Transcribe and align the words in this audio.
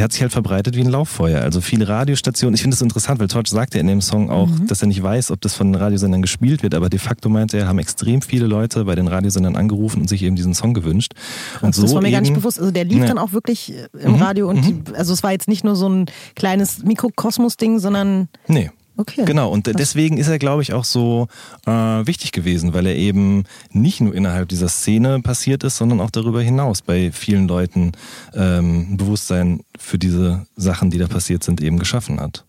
der 0.00 0.04
hat 0.04 0.12
sich 0.12 0.22
halt 0.22 0.32
verbreitet 0.32 0.76
wie 0.76 0.80
ein 0.80 0.88
Lauffeuer. 0.88 1.42
Also 1.42 1.60
viele 1.60 1.86
Radiostationen, 1.86 2.54
ich 2.54 2.62
finde 2.62 2.74
das 2.74 2.80
interessant, 2.80 3.20
weil 3.20 3.28
Torch 3.28 3.48
sagt 3.48 3.74
ja 3.74 3.82
in 3.82 3.86
dem 3.86 4.00
Song 4.00 4.30
auch, 4.30 4.46
mhm. 4.46 4.66
dass 4.66 4.80
er 4.80 4.88
nicht 4.88 5.02
weiß, 5.02 5.30
ob 5.30 5.42
das 5.42 5.54
von 5.54 5.70
den 5.70 5.74
Radiosendern 5.74 6.22
gespielt 6.22 6.62
wird, 6.62 6.74
aber 6.74 6.88
de 6.88 6.98
facto 6.98 7.28
meinte 7.28 7.58
er, 7.58 7.68
haben 7.68 7.78
extrem 7.78 8.22
viele 8.22 8.46
Leute 8.46 8.86
bei 8.86 8.94
den 8.94 9.08
Radiosendern 9.08 9.56
angerufen 9.56 10.00
und 10.00 10.08
sich 10.08 10.22
eben 10.22 10.36
diesen 10.36 10.54
Song 10.54 10.72
gewünscht. 10.72 11.12
Und 11.60 11.76
das 11.76 11.90
so 11.90 11.94
war 11.94 12.00
mir 12.00 12.08
eben, 12.08 12.14
gar 12.14 12.20
nicht 12.22 12.32
bewusst. 12.32 12.58
Also 12.58 12.70
der 12.70 12.86
lief 12.86 13.00
ja. 13.00 13.08
dann 13.08 13.18
auch 13.18 13.34
wirklich 13.34 13.74
äh, 13.74 13.88
im 13.98 14.12
mhm. 14.12 14.22
Radio 14.22 14.48
und 14.48 14.64
mhm. 14.64 14.84
die, 14.84 14.94
also 14.94 15.12
es 15.12 15.22
war 15.22 15.32
jetzt 15.32 15.48
nicht 15.48 15.64
nur 15.64 15.76
so 15.76 15.86
ein 15.86 16.06
kleines 16.34 16.82
Mikrokosmos-Ding, 16.82 17.78
sondern. 17.78 18.28
Nee. 18.48 18.70
Okay. 19.00 19.24
Genau, 19.24 19.50
und 19.50 19.66
deswegen 19.66 20.18
ist 20.18 20.28
er, 20.28 20.38
glaube 20.38 20.60
ich, 20.60 20.74
auch 20.74 20.84
so 20.84 21.28
äh, 21.66 21.70
wichtig 21.70 22.32
gewesen, 22.32 22.74
weil 22.74 22.84
er 22.84 22.96
eben 22.96 23.44
nicht 23.72 24.02
nur 24.02 24.14
innerhalb 24.14 24.50
dieser 24.50 24.68
Szene 24.68 25.20
passiert 25.20 25.64
ist, 25.64 25.78
sondern 25.78 26.00
auch 26.00 26.10
darüber 26.10 26.42
hinaus 26.42 26.82
bei 26.82 27.10
vielen 27.10 27.48
Leuten 27.48 27.92
ähm, 28.34 28.98
Bewusstsein 28.98 29.60
für 29.78 29.96
diese 29.96 30.44
Sachen, 30.54 30.90
die 30.90 30.98
da 30.98 31.06
passiert 31.06 31.42
sind, 31.42 31.62
eben 31.62 31.78
geschaffen 31.78 32.20
hat. 32.20 32.44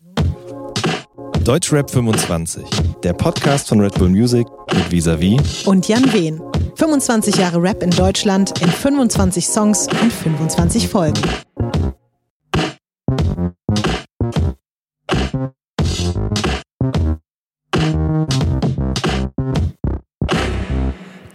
Deutschrap 1.45 1.90
25, 1.90 2.64
der 3.02 3.14
Podcast 3.14 3.70
von 3.70 3.80
Red 3.80 3.94
Bull 3.94 4.09
Music 4.09 4.45
mit 4.73 4.92
Visavi 4.92 5.40
und 5.66 5.88
Jan 5.88 6.12
Wehn. 6.12 6.42
25 6.76 7.38
Jahre 7.38 7.62
Rap 7.62 7.81
in 7.81 7.92
Deutschland 7.92 8.62
in 8.62 8.68
25 8.68 9.48
Songs 9.48 9.88
und 10.02 10.12
25 10.12 10.90
Folgen. 10.90 11.22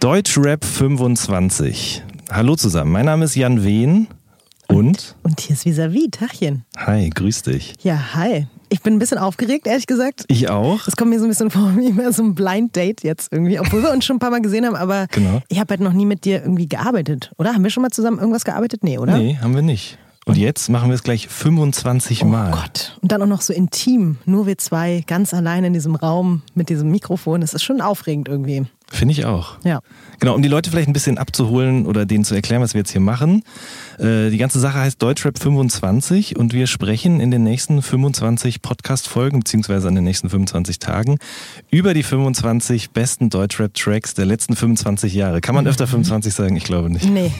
Deutschrap 0.07 0.63
25. 0.63 2.01
Hallo 2.31 2.55
zusammen, 2.55 2.93
mein 2.93 3.07
Name 3.07 3.25
ist 3.25 3.35
Jan 3.35 3.65
Wehn 3.65 4.07
und? 4.69 5.17
Und 5.21 5.41
hier 5.41 5.53
ist 5.53 5.65
Visavi, 5.65 6.07
Tachchen. 6.09 6.63
Hi, 6.77 7.09
grüß 7.09 7.41
dich. 7.41 7.73
Ja, 7.81 8.13
hi. 8.13 8.47
Ich 8.69 8.81
bin 8.81 8.93
ein 8.93 8.99
bisschen 8.99 9.17
aufgeregt, 9.17 9.67
ehrlich 9.67 9.85
gesagt. 9.85 10.23
Ich 10.29 10.49
auch. 10.49 10.85
Das 10.85 10.95
kommt 10.95 11.09
mir 11.09 11.19
so 11.19 11.25
ein 11.25 11.29
bisschen 11.29 11.51
vor 11.51 11.73
wie 11.77 11.91
mehr 11.91 12.13
so 12.13 12.23
ein 12.23 12.35
Blind 12.35 12.73
Date 12.77 13.03
jetzt 13.03 13.33
irgendwie, 13.33 13.59
obwohl 13.59 13.83
wir 13.83 13.91
uns 13.91 14.05
schon 14.05 14.15
ein 14.15 14.19
paar 14.19 14.31
Mal 14.31 14.41
gesehen 14.41 14.65
haben, 14.65 14.77
aber 14.77 15.07
genau. 15.11 15.41
ich 15.49 15.59
habe 15.59 15.71
halt 15.71 15.81
noch 15.81 15.91
nie 15.91 16.05
mit 16.05 16.23
dir 16.23 16.41
irgendwie 16.41 16.69
gearbeitet, 16.69 17.33
oder? 17.37 17.53
Haben 17.53 17.65
wir 17.65 17.69
schon 17.69 17.83
mal 17.83 17.91
zusammen 17.91 18.17
irgendwas 18.17 18.45
gearbeitet? 18.45 18.85
Nee, 18.85 18.99
oder? 18.99 19.17
Nee, 19.17 19.37
haben 19.41 19.55
wir 19.55 19.61
nicht. 19.61 19.97
Und 20.25 20.37
jetzt 20.37 20.69
machen 20.69 20.87
wir 20.89 20.95
es 20.95 21.03
gleich 21.03 21.27
25 21.27 22.23
Mal. 22.23 22.53
Oh 22.53 22.61
Gott. 22.61 22.97
Und 23.01 23.11
dann 23.11 23.21
auch 23.21 23.27
noch 23.27 23.41
so 23.41 23.51
intim. 23.51 24.19
Nur 24.23 24.47
wir 24.47 24.57
zwei 24.57 25.03
ganz 25.05 25.33
allein 25.33 25.65
in 25.65 25.73
diesem 25.73 25.95
Raum 25.95 26.43
mit 26.53 26.69
diesem 26.69 26.91
Mikrofon. 26.91 27.41
Das 27.41 27.53
ist 27.53 27.63
schon 27.63 27.81
aufregend 27.81 28.29
irgendwie. 28.29 28.67
Finde 28.89 29.11
ich 29.11 29.25
auch. 29.25 29.57
Ja. 29.63 29.81
Genau, 30.19 30.33
um 30.33 30.41
die 30.41 30.47
Leute 30.47 30.71
vielleicht 30.71 30.87
ein 30.87 30.93
bisschen 30.93 31.17
abzuholen 31.17 31.85
oder 31.85 32.05
denen 32.05 32.23
zu 32.23 32.33
erklären, 32.33 32.61
was 32.61 32.73
wir 32.73 32.79
jetzt 32.79 32.91
hier 32.91 33.01
machen. 33.01 33.43
Äh, 33.99 34.29
die 34.29 34.37
ganze 34.37 34.59
Sache 34.59 34.79
heißt 34.79 35.01
Deutschrap 35.01 35.37
25 35.37 36.37
und 36.37 36.53
wir 36.53 36.65
sprechen 36.67 37.19
in 37.19 37.29
den 37.29 37.43
nächsten 37.43 37.81
25 37.81 38.61
Podcast-Folgen, 38.61 39.39
beziehungsweise 39.39 39.89
an 39.89 39.95
den 39.95 40.05
nächsten 40.05 40.29
25 40.29 40.79
Tagen, 40.79 41.19
über 41.69 41.93
die 41.93 42.01
25 42.01 42.91
besten 42.91 43.29
Deutschrap-Tracks 43.29 44.13
der 44.13 44.25
letzten 44.25 44.55
25 44.55 45.13
Jahre. 45.13 45.41
Kann 45.41 45.53
man 45.53 45.67
öfter 45.67 45.85
25 45.87 46.33
sagen? 46.33 46.55
Ich 46.55 46.63
glaube 46.63 46.89
nicht. 46.89 47.05
Nee. 47.05 47.31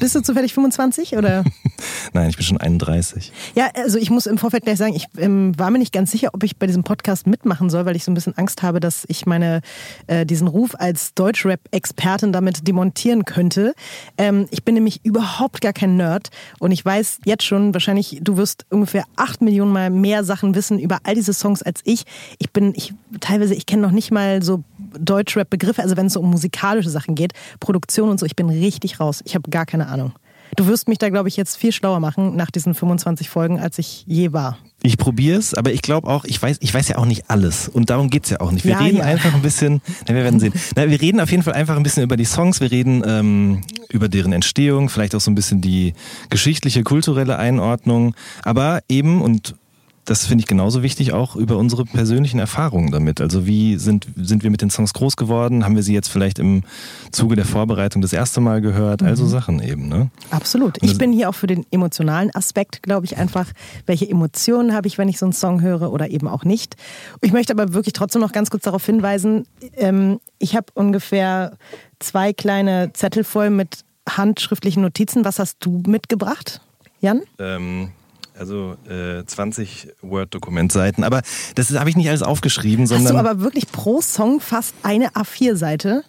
Bist 0.00 0.14
du 0.14 0.22
zufällig 0.22 0.54
25 0.54 1.16
oder? 1.16 1.44
Nein, 2.14 2.30
ich 2.30 2.36
bin 2.36 2.46
schon 2.46 2.58
31. 2.58 3.32
Ja, 3.54 3.68
also 3.76 3.98
ich 3.98 4.10
muss 4.10 4.26
im 4.26 4.38
Vorfeld 4.38 4.64
gleich 4.64 4.78
sagen, 4.78 4.94
ich 4.94 5.06
ähm, 5.18 5.56
war 5.58 5.70
mir 5.70 5.78
nicht 5.78 5.92
ganz 5.92 6.10
sicher, 6.10 6.30
ob 6.32 6.42
ich 6.42 6.56
bei 6.56 6.66
diesem 6.66 6.84
Podcast 6.84 7.26
mitmachen 7.26 7.68
soll, 7.70 7.84
weil 7.84 7.96
ich 7.96 8.04
so 8.04 8.10
ein 8.10 8.14
bisschen 8.14 8.36
Angst 8.36 8.62
habe, 8.62 8.80
dass 8.80 9.04
ich 9.08 9.26
meine, 9.26 9.60
äh, 10.06 10.24
diesen 10.24 10.48
Ruf 10.48 10.74
als 10.76 10.85
Deutschrap-Expertin 11.14 12.32
damit 12.32 12.66
demontieren 12.66 13.24
könnte. 13.24 13.74
Ähm, 14.18 14.46
ich 14.50 14.64
bin 14.64 14.74
nämlich 14.74 15.04
überhaupt 15.04 15.60
gar 15.60 15.72
kein 15.72 15.96
Nerd 15.96 16.30
und 16.58 16.72
ich 16.72 16.84
weiß 16.84 17.20
jetzt 17.24 17.44
schon, 17.44 17.74
wahrscheinlich, 17.74 18.18
du 18.22 18.36
wirst 18.36 18.66
ungefähr 18.70 19.04
acht 19.16 19.40
Millionen 19.40 19.72
Mal 19.72 19.90
mehr 19.90 20.24
Sachen 20.24 20.54
wissen 20.54 20.78
über 20.78 20.98
all 21.04 21.14
diese 21.14 21.32
Songs 21.32 21.62
als 21.62 21.80
ich. 21.84 22.04
Ich 22.38 22.50
bin, 22.50 22.72
ich 22.76 22.94
teilweise, 23.20 23.54
ich 23.54 23.66
kenne 23.66 23.82
noch 23.82 23.90
nicht 23.90 24.10
mal 24.10 24.42
so 24.42 24.62
Deutschrap-Begriffe, 24.98 25.82
also 25.82 25.96
wenn 25.96 26.06
es 26.06 26.14
so 26.14 26.20
um 26.20 26.30
musikalische 26.30 26.90
Sachen 26.90 27.14
geht, 27.14 27.32
Produktion 27.60 28.08
und 28.10 28.18
so, 28.20 28.26
ich 28.26 28.36
bin 28.36 28.48
richtig 28.48 29.00
raus. 29.00 29.22
Ich 29.24 29.34
habe 29.34 29.50
gar 29.50 29.66
keine 29.66 29.88
Ahnung. 29.88 30.12
Du 30.54 30.66
wirst 30.66 30.88
mich 30.88 30.98
da, 30.98 31.10
glaube 31.10 31.28
ich, 31.28 31.36
jetzt 31.36 31.56
viel 31.56 31.72
schlauer 31.72 32.00
machen 32.00 32.36
nach 32.36 32.50
diesen 32.50 32.74
25 32.74 33.28
Folgen, 33.28 33.58
als 33.58 33.78
ich 33.78 34.04
je 34.06 34.32
war. 34.32 34.58
Ich 34.82 34.98
probiere 34.98 35.38
es, 35.38 35.54
aber 35.54 35.72
ich 35.72 35.82
glaube 35.82 36.08
auch, 36.08 36.24
ich 36.24 36.40
weiß, 36.40 36.58
ich 36.60 36.72
weiß 36.72 36.88
ja 36.88 36.98
auch 36.98 37.06
nicht 37.06 37.28
alles. 37.28 37.68
Und 37.68 37.90
darum 37.90 38.08
geht 38.08 38.24
es 38.24 38.30
ja 38.30 38.40
auch 38.40 38.52
nicht. 38.52 38.64
Wir 38.64 38.72
ja, 38.72 38.78
reden 38.78 38.98
ja. 38.98 39.04
einfach 39.04 39.34
ein 39.34 39.42
bisschen, 39.42 39.80
na, 40.06 40.14
wir 40.14 40.22
werden 40.22 40.38
sehen. 40.38 40.52
Na, 40.76 40.88
wir 40.88 41.00
reden 41.00 41.20
auf 41.20 41.30
jeden 41.30 41.42
Fall 41.42 41.54
einfach 41.54 41.76
ein 41.76 41.82
bisschen 41.82 42.04
über 42.04 42.16
die 42.16 42.24
Songs, 42.24 42.60
wir 42.60 42.70
reden 42.70 43.02
ähm, 43.04 43.62
über 43.90 44.08
deren 44.08 44.32
Entstehung, 44.32 44.88
vielleicht 44.88 45.14
auch 45.14 45.20
so 45.20 45.30
ein 45.30 45.34
bisschen 45.34 45.60
die 45.60 45.94
geschichtliche, 46.30 46.84
kulturelle 46.84 47.36
Einordnung. 47.36 48.14
Aber 48.44 48.80
eben, 48.88 49.22
und 49.22 49.56
das 50.06 50.24
finde 50.24 50.42
ich 50.42 50.46
genauso 50.46 50.82
wichtig, 50.82 51.12
auch 51.12 51.34
über 51.34 51.56
unsere 51.56 51.84
persönlichen 51.84 52.38
Erfahrungen 52.38 52.92
damit. 52.92 53.20
Also 53.20 53.44
wie 53.44 53.76
sind, 53.76 54.06
sind 54.16 54.44
wir 54.44 54.50
mit 54.50 54.62
den 54.62 54.70
Songs 54.70 54.94
groß 54.94 55.16
geworden? 55.16 55.64
Haben 55.64 55.74
wir 55.74 55.82
sie 55.82 55.94
jetzt 55.94 56.08
vielleicht 56.08 56.38
im 56.38 56.62
Zuge 57.10 57.34
der 57.34 57.44
Vorbereitung 57.44 58.02
das 58.02 58.12
erste 58.12 58.40
Mal 58.40 58.60
gehört? 58.60 59.02
Also 59.02 59.24
mhm. 59.24 59.28
Sachen 59.28 59.62
eben, 59.62 59.88
ne? 59.88 60.10
Absolut. 60.30 60.78
Ich 60.80 60.96
bin 60.96 61.12
hier 61.12 61.28
auch 61.28 61.34
für 61.34 61.48
den 61.48 61.66
emotionalen 61.72 62.32
Aspekt, 62.34 62.84
glaube 62.84 63.04
ich, 63.04 63.16
einfach, 63.16 63.46
welche 63.86 64.08
Emotionen 64.08 64.72
habe 64.74 64.86
ich, 64.86 64.96
wenn 64.96 65.08
ich 65.08 65.18
so 65.18 65.26
einen 65.26 65.32
Song 65.32 65.60
höre 65.60 65.92
oder 65.92 66.08
eben 66.08 66.28
auch 66.28 66.44
nicht. 66.44 66.76
Ich 67.20 67.32
möchte 67.32 67.52
aber 67.52 67.72
wirklich 67.72 67.92
trotzdem 67.92 68.22
noch 68.22 68.32
ganz 68.32 68.50
kurz 68.50 68.62
darauf 68.62 68.86
hinweisen, 68.86 69.44
ähm, 69.76 70.20
ich 70.38 70.54
habe 70.54 70.66
ungefähr 70.74 71.56
zwei 71.98 72.32
kleine 72.32 72.92
Zettel 72.92 73.24
voll 73.24 73.50
mit 73.50 73.84
handschriftlichen 74.08 74.82
Notizen. 74.82 75.24
Was 75.24 75.40
hast 75.40 75.56
du 75.60 75.82
mitgebracht, 75.84 76.60
Jan? 77.00 77.22
Ähm 77.40 77.90
also 78.38 78.76
äh, 78.88 79.24
20 79.24 79.88
Word-Dokumentseiten. 80.02 81.04
Aber 81.04 81.22
das 81.54 81.70
habe 81.72 81.90
ich 81.90 81.96
nicht 81.96 82.08
alles 82.08 82.22
aufgeschrieben, 82.22 82.86
sondern. 82.86 83.16
Hast 83.16 83.24
du 83.24 83.28
aber 83.28 83.40
wirklich 83.40 83.70
pro 83.70 84.00
Song 84.00 84.40
fast 84.40 84.74
eine 84.82 85.10
A4-Seite? 85.10 86.04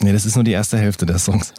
Nee, 0.00 0.12
das 0.12 0.26
ist 0.26 0.34
nur 0.34 0.44
die 0.44 0.52
erste 0.52 0.78
Hälfte 0.78 1.06
der 1.06 1.18
Songs. 1.18 1.54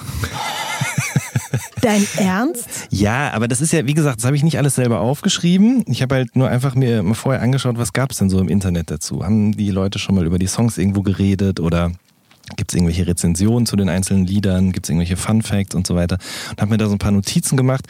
Dein 1.81 2.05
Ernst? 2.17 2.67
Ja, 2.89 3.31
aber 3.33 3.47
das 3.47 3.61
ist 3.61 3.71
ja, 3.71 3.85
wie 3.85 3.93
gesagt, 3.93 4.17
das 4.17 4.25
habe 4.25 4.35
ich 4.35 4.43
nicht 4.43 4.57
alles 4.57 4.75
selber 4.75 4.99
aufgeschrieben. 4.99 5.83
Ich 5.87 6.01
habe 6.01 6.15
halt 6.15 6.35
nur 6.35 6.49
einfach 6.49 6.75
mir 6.75 7.03
mal 7.03 7.13
vorher 7.13 7.41
angeschaut, 7.41 7.77
was 7.77 7.93
gab 7.93 8.11
es 8.11 8.17
denn 8.17 8.29
so 8.29 8.39
im 8.39 8.49
Internet 8.49 8.91
dazu. 8.91 9.23
Haben 9.23 9.55
die 9.55 9.71
Leute 9.71 9.99
schon 9.99 10.15
mal 10.15 10.25
über 10.25 10.39
die 10.39 10.47
Songs 10.47 10.77
irgendwo 10.77 11.01
geredet 11.01 11.59
oder 11.59 11.91
Gibt 12.55 12.71
es 12.71 12.75
irgendwelche 12.75 13.05
Rezensionen 13.05 13.65
zu 13.65 13.75
den 13.75 13.89
einzelnen 13.89 14.25
Liedern? 14.25 14.71
Gibt 14.71 14.85
es 14.85 14.89
irgendwelche 14.89 15.17
Fun 15.17 15.41
Facts 15.41 15.75
und 15.75 15.85
so 15.85 15.95
weiter? 15.95 16.17
Und 16.51 16.61
habe 16.61 16.71
mir 16.71 16.77
da 16.77 16.87
so 16.87 16.93
ein 16.93 16.99
paar 16.99 17.11
Notizen 17.11 17.57
gemacht, 17.57 17.85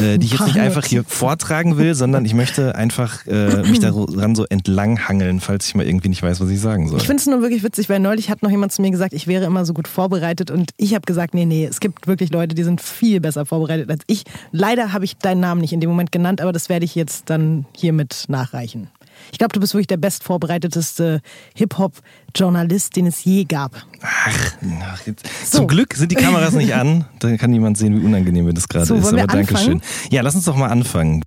äh, 0.00 0.18
die 0.18 0.26
ich 0.26 0.32
jetzt 0.32 0.46
nicht 0.46 0.58
einfach 0.58 0.84
hier 0.84 1.04
vortragen 1.04 1.76
will, 1.76 1.94
sondern 1.94 2.24
ich 2.24 2.34
möchte 2.34 2.74
einfach 2.74 3.26
äh, 3.26 3.62
mich 3.68 3.80
daran 3.80 4.34
so 4.36 4.44
entlanghangeln, 4.46 5.40
falls 5.40 5.66
ich 5.66 5.74
mal 5.74 5.86
irgendwie 5.86 6.08
nicht 6.08 6.22
weiß, 6.22 6.40
was 6.40 6.48
ich 6.48 6.60
sagen 6.60 6.88
soll. 6.88 6.98
Ich 6.98 7.06
finde 7.06 7.20
es 7.20 7.26
nur 7.26 7.42
wirklich 7.42 7.62
witzig, 7.62 7.88
weil 7.88 8.00
neulich 8.00 8.30
hat 8.30 8.42
noch 8.42 8.50
jemand 8.50 8.72
zu 8.72 8.82
mir 8.82 8.90
gesagt, 8.90 9.12
ich 9.12 9.26
wäre 9.26 9.44
immer 9.44 9.64
so 9.64 9.74
gut 9.74 9.88
vorbereitet 9.88 10.50
und 10.50 10.70
ich 10.76 10.94
habe 10.94 11.04
gesagt, 11.04 11.34
nee, 11.34 11.44
nee, 11.44 11.66
es 11.66 11.80
gibt 11.80 12.06
wirklich 12.06 12.32
Leute, 12.32 12.54
die 12.54 12.64
sind 12.64 12.80
viel 12.80 13.20
besser 13.20 13.44
vorbereitet 13.44 13.90
als 13.90 14.04
ich. 14.06 14.24
Leider 14.52 14.92
habe 14.92 15.04
ich 15.04 15.16
deinen 15.18 15.40
Namen 15.40 15.60
nicht 15.60 15.72
in 15.72 15.80
dem 15.80 15.90
Moment 15.90 16.12
genannt, 16.12 16.40
aber 16.40 16.52
das 16.52 16.68
werde 16.68 16.84
ich 16.84 16.94
jetzt 16.94 17.30
dann 17.30 17.66
hiermit 17.74 18.24
nachreichen. 18.28 18.88
Ich 19.32 19.38
glaube, 19.38 19.52
du 19.52 19.60
bist 19.60 19.74
wirklich 19.74 19.86
der 19.86 19.96
bestvorbereiteteste 19.96 21.20
Hip-Hop-Journalist, 21.54 22.96
den 22.96 23.06
es 23.06 23.24
je 23.24 23.44
gab. 23.44 23.86
Ach, 24.02 24.56
ach 24.82 25.00
so. 25.44 25.58
zum 25.58 25.68
Glück 25.68 25.94
sind 25.94 26.12
die 26.12 26.16
Kameras 26.16 26.54
nicht 26.54 26.74
an. 26.74 27.06
Da 27.18 27.36
kann 27.36 27.50
niemand 27.50 27.76
sehen, 27.76 28.00
wie 28.00 28.04
unangenehm 28.04 28.44
mir 28.44 28.54
das 28.54 28.68
gerade 28.68 28.86
so, 28.86 28.94
ist. 28.94 29.08
Aber 29.08 29.26
danke 29.26 29.56
schön. 29.56 29.82
Ja, 30.10 30.22
lass 30.22 30.36
uns 30.36 30.44
doch 30.44 30.56
mal 30.56 30.68
anfangen. 30.68 31.22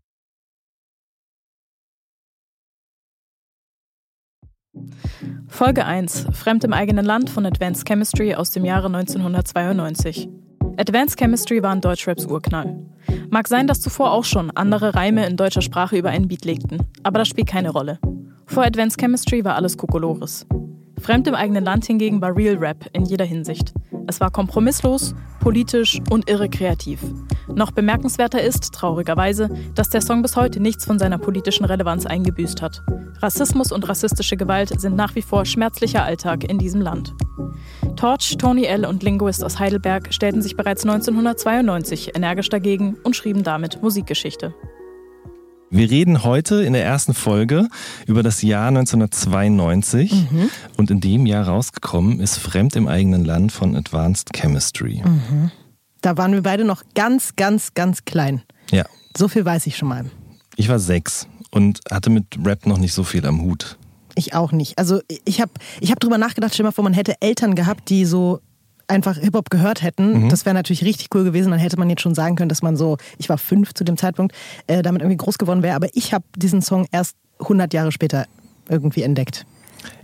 Folge 5.48 5.86
1: 5.86 6.28
Fremd 6.32 6.64
im 6.64 6.72
eigenen 6.72 7.06
Land 7.06 7.30
von 7.30 7.46
Advanced 7.46 7.86
Chemistry 7.86 8.36
aus 8.36 8.52
dem 8.52 8.64
Jahre 8.64 8.88
1992. 8.88 10.30
Advanced 10.78 11.20
Chemistry 11.20 11.62
war 11.62 11.72
ein 11.72 11.82
Deutschraps 11.82 12.26
Urknall. 12.26 12.80
Mag 13.34 13.48
sein, 13.48 13.66
dass 13.66 13.80
zuvor 13.80 14.12
auch 14.12 14.26
schon 14.26 14.52
andere 14.52 14.94
Reime 14.94 15.26
in 15.26 15.38
deutscher 15.38 15.62
Sprache 15.62 15.98
über 15.98 16.10
einen 16.10 16.28
Beat 16.28 16.44
legten, 16.44 16.80
aber 17.02 17.20
das 17.20 17.30
spielt 17.30 17.48
keine 17.48 17.70
Rolle. 17.70 17.98
Vor 18.46 18.66
Advanced 18.66 19.00
Chemistry 19.00 19.46
war 19.46 19.56
alles 19.56 19.78
Kokolores. 19.78 20.46
Fremd 21.00 21.30
im 21.30 21.36
eigenen 21.36 21.64
Land 21.64 21.86
hingegen 21.86 22.22
war 22.22 22.36
Real 22.36 22.58
Rap 22.58 22.90
in 22.92 23.06
jeder 23.06 23.24
Hinsicht. 23.24 23.74
Es 24.06 24.20
war 24.20 24.32
kompromisslos, 24.32 25.16
politisch 25.40 26.02
und 26.10 26.30
irre 26.30 26.50
kreativ. 26.50 27.00
Noch 27.56 27.72
bemerkenswerter 27.72 28.42
ist, 28.42 28.74
traurigerweise, 28.74 29.50
dass 29.76 29.90
der 29.90 30.02
Song 30.02 30.22
bis 30.24 30.36
heute 30.36 30.60
nichts 30.60 30.84
von 30.84 31.00
seiner 31.00 31.18
politischen 31.18 31.64
Relevanz 31.64 32.06
eingebüßt 32.06 32.62
hat. 32.62 32.84
Rassismus 33.22 33.72
und 33.72 33.88
rassistische 33.88 34.36
Gewalt 34.36 34.78
sind 34.78 34.98
nach 34.98 35.16
wie 35.16 35.22
vor 35.22 35.46
schmerzlicher 35.46 36.04
Alltag 36.04 36.44
in 36.44 36.58
diesem 36.58 36.82
Land. 36.82 37.14
Torch, 37.96 38.38
Tony 38.38 38.66
L. 38.66 38.86
und 38.86 39.04
Linguist 39.04 39.44
aus 39.44 39.60
Heidelberg 39.60 40.14
stellten 40.14 40.42
sich 40.42 40.56
bereits 40.56 40.84
1992 40.84 42.16
energisch 42.16 42.50
dagegen 42.50 42.96
und 43.04 43.16
schrieben 43.16 43.44
damit 43.44 43.82
Musikgeschichte. 43.82 44.54
Wir 45.70 45.90
reden 45.90 46.24
heute 46.24 46.64
in 46.64 46.74
der 46.74 46.84
ersten 46.84 47.14
Folge 47.14 47.70
über 48.06 48.24
das 48.24 48.42
Jahr 48.42 48.68
1992 48.68 50.12
mhm. 50.12 50.50
und 50.76 50.92
in 50.92 51.00
dem 51.00 51.26
Jahr 51.26 51.48
rausgekommen 51.48 52.20
ist 52.20 52.38
Fremd 52.38 52.76
im 52.76 52.88
eigenen 52.88 53.24
Land 53.24 53.54
von 53.54 53.76
Advanced 53.76 54.34
Chemistry. 54.34 55.02
Mhm. 55.06 55.52
Da 56.02 56.18
waren 56.18 56.34
wir 56.34 56.42
beide 56.42 56.66
noch 56.66 56.84
ganz, 56.94 57.36
ganz, 57.36 57.74
ganz 57.74 58.04
klein. 58.04 58.42
Ja. 58.72 58.86
So 59.16 59.28
viel 59.28 59.46
weiß 59.46 59.66
ich 59.68 59.78
schon 59.78 59.88
mal. 59.88 60.06
Ich 60.58 60.68
war 60.68 60.80
sechs 60.80 61.28
und 61.52 61.80
hatte 61.90 62.10
mit 62.10 62.26
Rap 62.44 62.66
noch 62.66 62.78
nicht 62.78 62.94
so 62.94 63.04
viel 63.04 63.26
am 63.26 63.42
Hut. 63.42 63.78
Ich 64.16 64.34
auch 64.34 64.52
nicht. 64.52 64.78
Also 64.78 65.02
ich 65.26 65.42
habe 65.42 65.52
ich 65.80 65.92
hab 65.92 66.00
drüber 66.00 66.18
nachgedacht, 66.18 66.54
stell 66.54 66.66
mal 66.66 66.72
vor, 66.72 66.84
man 66.84 66.94
hätte 66.94 67.16
Eltern 67.22 67.56
gehabt, 67.56 67.90
die 67.90 68.06
so 68.06 68.40
einfach 68.88 69.18
Hip-Hop 69.18 69.50
gehört 69.50 69.82
hätten. 69.82 70.26
Mhm. 70.26 70.30
Das 70.30 70.46
wäre 70.46 70.54
natürlich 70.54 70.84
richtig 70.84 71.08
cool 71.16 71.24
gewesen. 71.24 71.52
Dann 71.52 71.60
hätte 71.60 71.80
man 71.80 71.90
jetzt 71.90 72.02
schon 72.02 72.14
sagen 72.14 72.36
können, 72.36 72.50
dass 72.50 72.62
man 72.62 72.76
so, 72.76 72.98
ich 73.18 73.30
war 73.30 73.38
fünf 73.38 73.74
zu 73.74 73.84
dem 73.84 73.98
Zeitpunkt, 73.98 74.36
äh, 74.68 74.82
damit 74.82 75.02
irgendwie 75.02 75.18
groß 75.18 75.38
geworden 75.38 75.64
wäre. 75.64 75.76
Aber 75.76 75.88
ich 75.94 76.14
habe 76.14 76.26
diesen 76.36 76.62
Song 76.62 76.86
erst 76.92 77.16
100 77.40 77.74
Jahre 77.74 77.92
später 77.92 78.26
irgendwie 78.70 79.04
entdeckt. 79.04 79.46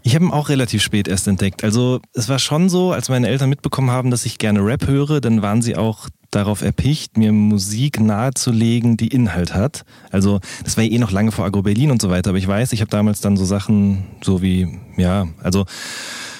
Ich 0.01 0.15
habe 0.15 0.25
ihn 0.25 0.31
auch 0.31 0.49
relativ 0.49 0.81
spät 0.81 1.07
erst 1.07 1.27
entdeckt. 1.27 1.63
Also 1.63 1.99
es 2.13 2.29
war 2.29 2.39
schon 2.39 2.69
so, 2.69 2.93
als 2.93 3.09
meine 3.09 3.27
Eltern 3.27 3.49
mitbekommen 3.49 3.91
haben, 3.91 4.09
dass 4.09 4.25
ich 4.25 4.37
gerne 4.37 4.65
Rap 4.65 4.87
höre, 4.87 5.21
dann 5.21 5.41
waren 5.41 5.61
sie 5.61 5.75
auch 5.75 6.07
darauf 6.31 6.61
erpicht, 6.61 7.17
mir 7.17 7.31
Musik 7.31 7.99
nahezulegen, 7.99 8.97
die 8.97 9.07
Inhalt 9.07 9.53
hat. 9.53 9.83
Also 10.11 10.39
das 10.63 10.77
war 10.77 10.83
ja 10.83 10.91
eh 10.91 10.99
noch 10.99 11.11
lange 11.11 11.31
vor 11.31 11.45
Agro 11.45 11.61
Berlin 11.61 11.91
und 11.91 12.01
so 12.01 12.09
weiter, 12.09 12.29
aber 12.29 12.37
ich 12.37 12.47
weiß, 12.47 12.73
ich 12.73 12.81
habe 12.81 12.91
damals 12.91 13.21
dann 13.21 13.37
so 13.37 13.45
Sachen 13.45 14.03
so 14.21 14.41
wie, 14.41 14.79
ja, 14.97 15.27
also 15.41 15.65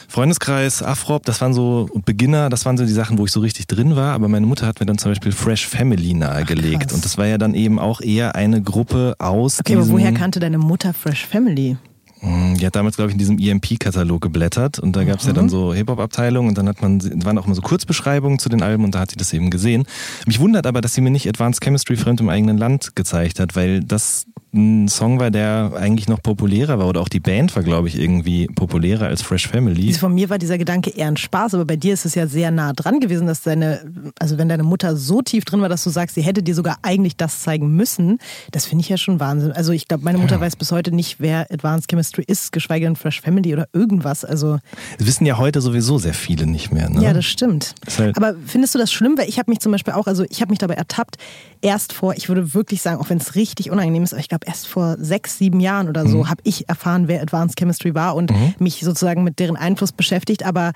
Freundeskreis, 0.10 0.81
Afrop, 0.81 1.25
das 1.25 1.42
waren 1.42 1.54
so 1.54 1.89
Beginner, 2.06 2.50
das 2.50 2.66
waren 2.66 2.78
so 2.78 2.86
die 2.86 2.94
Sachen, 2.94 3.18
wo 3.18 3.25
ich 3.25 3.31
so 3.31 3.42
richtig 3.42 3.68
drin 3.68 3.95
war. 3.95 4.13
Aber 4.13 4.30
meine 4.30 4.45
Mutter 4.45 4.66
hat 4.66 4.80
mir 4.80 4.86
dann 4.86 4.98
zum 4.98 5.12
Beispiel 5.12 5.34
Fresh 5.34 5.68
Family 5.68 6.13
nahegelegt. 6.13 6.88
Ach, 6.90 6.95
und 6.95 7.04
das 7.04 7.18
war 7.18 7.28
ja 7.28 7.38
dann 7.38 7.54
eben 7.54 7.78
auch 7.78 8.00
eher 8.00 8.33
eine 8.36 8.62
Gruppe 8.62 9.16
aus. 9.19 9.60
Okay, 9.60 9.75
aber 9.75 9.90
woher 9.90 10.13
kannte 10.13 10.40
deine 10.40 10.60
Mutter 10.60 10.94
Fresh 10.94 11.25
Family? 11.25 11.78
Die 12.22 12.66
hat 12.66 12.75
damals, 12.75 12.96
glaube 12.96 13.12
ich, 13.12 13.14
in 13.14 13.19
diesem 13.19 13.38
EMP-Katalog 13.38 14.22
geblättert 14.22 14.80
und 14.80 14.96
da 14.96 15.04
gab 15.04 15.19
es 15.19 15.25
ja 15.25 15.34
dann 15.34 15.46
mhm. 15.46 15.50
so 15.50 15.74
Hip-Hop-Abteilungen 15.74 16.50
und 16.50 16.58
dann 16.58 16.68
hat 16.68 16.81
man, 16.81 17.02
waren 17.24 17.38
auch 17.38 17.46
immer 17.46 17.56
so 17.56 17.62
Kurzbeschreibungen 17.62 18.40
zu 18.40 18.50
den 18.50 18.64
Alben 18.64 18.84
und 18.84 18.96
da 18.96 19.00
hat 19.00 19.12
sie 19.12 19.18
das 19.18 19.31
eben 19.34 19.50
gesehen. 19.50 19.86
Mich 20.25 20.40
wundert 20.40 20.66
aber, 20.66 20.81
dass 20.81 20.94
sie 20.94 21.02
mir 21.02 21.12
nicht 21.12 21.28
Advanced 21.28 21.64
Chemistry 21.64 21.96
Fremd 21.96 22.19
im 22.19 22.30
eigenen 22.30 22.58
Land 22.58 22.96
gezeigt 22.96 23.40
hat, 23.40 23.56
weil 23.56 23.84
das 23.84 24.25
ein 24.57 24.88
Song 24.88 25.19
war, 25.19 25.31
der 25.31 25.71
eigentlich 25.75 26.07
noch 26.07 26.21
populärer 26.21 26.80
war 26.80 26.88
oder 26.88 27.01
auch 27.01 27.09
die 27.09 27.19
Band 27.19 27.56
war, 27.56 27.63
glaube 27.63 27.88
ich, 27.88 27.98
irgendwie 27.98 28.48
populärer 28.48 29.07
als 29.07 29.21
Fresh 29.21 29.48
Family. 29.48 29.94
Von 29.94 30.13
mir 30.13 30.30
war 30.30 30.38
dieser 30.38 30.57
Gedanke 30.57 30.89
eher 30.89 31.07
ein 31.07 31.18
Spaß, 31.18 31.54
aber 31.54 31.65
bei 31.65 31.75
dir 31.75 31.94
ist 31.94 32.06
es 32.06 32.15
ja 32.15 32.27
sehr 32.27 32.51
nah 32.51 32.74
dran 32.74 33.00
gewesen, 33.00 33.27
dass 33.27 33.42
deine, 33.42 33.81
also 34.19 34.38
wenn 34.38 34.50
deine 34.50 34.63
Mutter 34.63 34.95
so 34.98 35.21
tief 35.21 35.45
drin 35.45 35.62
war, 35.62 35.69
dass 35.69 35.83
du 35.83 35.89
sagst, 35.89 36.15
sie 36.15 36.21
hätte 36.21 36.44
dir 36.44 36.56
sogar 36.56 36.77
eigentlich 36.81 37.15
das 37.15 37.42
zeigen 37.42 37.69
müssen, 37.75 38.18
das 38.51 38.65
finde 38.65 38.81
ich 38.81 38.89
ja 38.89 38.98
schon 38.98 39.19
Wahnsinn. 39.19 39.51
Also 39.51 39.71
ich 39.71 39.88
glaube, 39.88 40.04
meine 40.04 40.18
Mutter 40.18 40.36
ja. 40.36 40.42
weiß 40.42 40.56
bis 40.56 40.71
heute 40.71 40.92
nicht, 40.92 41.19
wer 41.19 41.51
Advanced 41.51 41.89
Chemistry 41.89 42.24
ist, 42.27 42.51
geschweige 42.51 42.86
denn 42.86 42.95
Fresh 42.95 43.21
Family 43.21 43.54
oder 43.54 43.68
irgendwas. 43.74 44.25
Also 44.25 44.57
das 44.98 45.07
wissen 45.07 45.25
ja 45.25 45.38
heute 45.38 45.62
sowieso 45.62 45.98
sehr 46.00 46.13
viele 46.13 46.48
nicht 46.48 46.74
mehr. 46.74 46.89
Ne? 46.89 47.04
Ja, 47.04 47.13
das 47.13 47.25
stimmt. 47.25 47.75
Das 47.86 48.00
halt 48.00 48.18
aber 48.18 48.36
findest 48.45 48.74
du 48.74 48.80
das 48.80 48.92
schlimm? 48.92 49.18
Weil 49.18 49.30
ich 49.30 49.38
habe 49.38 49.51
mich 49.51 49.59
zum 49.59 49.71
Beispiel 49.71 49.94
auch, 49.94 50.07
also 50.07 50.25
ich 50.30 50.42
habe 50.42 50.50
mich 50.50 50.59
dabei 50.59 50.74
ertappt, 50.74 51.18
erst 51.62 51.94
vor, 51.94 52.15
ich 52.15 52.30
würde 52.30 52.54
wirklich 52.54 52.81
sagen, 52.81 53.00
auch 53.00 53.09
wenn 53.09 53.18
es 53.18 53.36
richtig 53.36 53.71
unangenehm 53.71 54.04
ist, 54.04 54.13
aber 54.13 54.19
ich 54.19 54.30
glaube 54.30 54.46
erst 54.47 54.67
vor 54.67 54.95
sechs, 54.99 55.38
sieben 55.38 55.59
Jahren 55.59 55.89
oder 55.89 56.07
so 56.07 56.19
mhm. 56.19 56.29
habe 56.29 56.41
ich 56.44 56.69
erfahren, 56.69 57.07
wer 57.07 57.21
Advanced 57.21 57.57
Chemistry 57.59 57.94
war 57.94 58.15
und 58.15 58.31
mhm. 58.31 58.55
mich 58.59 58.79
sozusagen 58.79 59.23
mit 59.23 59.39
deren 59.39 59.57
Einfluss 59.57 59.91
beschäftigt. 59.91 60.44
Aber 60.44 60.71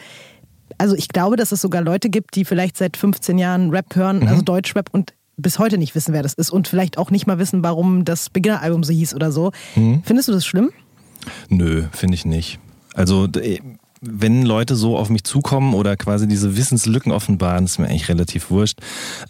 also 0.77 0.95
ich 0.95 1.07
glaube, 1.07 1.35
dass 1.35 1.51
es 1.51 1.61
sogar 1.61 1.81
Leute 1.81 2.09
gibt, 2.09 2.35
die 2.35 2.45
vielleicht 2.45 2.77
seit 2.77 2.97
15 2.97 3.37
Jahren 3.37 3.69
Rap 3.69 3.95
hören, 3.95 4.19
mhm. 4.19 4.27
also 4.27 4.41
Deutschrap 4.41 4.89
und 4.91 5.13
bis 5.37 5.59
heute 5.59 5.77
nicht 5.77 5.95
wissen, 5.95 6.13
wer 6.13 6.23
das 6.23 6.33
ist 6.33 6.51
und 6.51 6.67
vielleicht 6.67 6.97
auch 6.97 7.09
nicht 7.09 7.25
mal 7.25 7.39
wissen, 7.39 7.63
warum 7.63 8.05
das 8.05 8.29
Beginner-Album 8.29 8.83
so 8.83 8.93
hieß 8.93 9.15
oder 9.15 9.31
so. 9.31 9.51
Mhm. 9.75 10.03
Findest 10.03 10.27
du 10.27 10.33
das 10.33 10.45
schlimm? 10.45 10.71
Nö, 11.49 11.85
finde 11.91 12.15
ich 12.15 12.25
nicht. 12.25 12.59
Also 12.93 13.27
wenn 14.01 14.43
Leute 14.43 14.75
so 14.75 14.97
auf 14.97 15.09
mich 15.09 15.23
zukommen 15.23 15.75
oder 15.75 15.95
quasi 15.95 16.27
diese 16.27 16.57
Wissenslücken 16.57 17.11
offenbaren, 17.11 17.65
ist 17.65 17.77
mir 17.77 17.87
eigentlich 17.87 18.09
relativ 18.09 18.49
wurscht. 18.49 18.79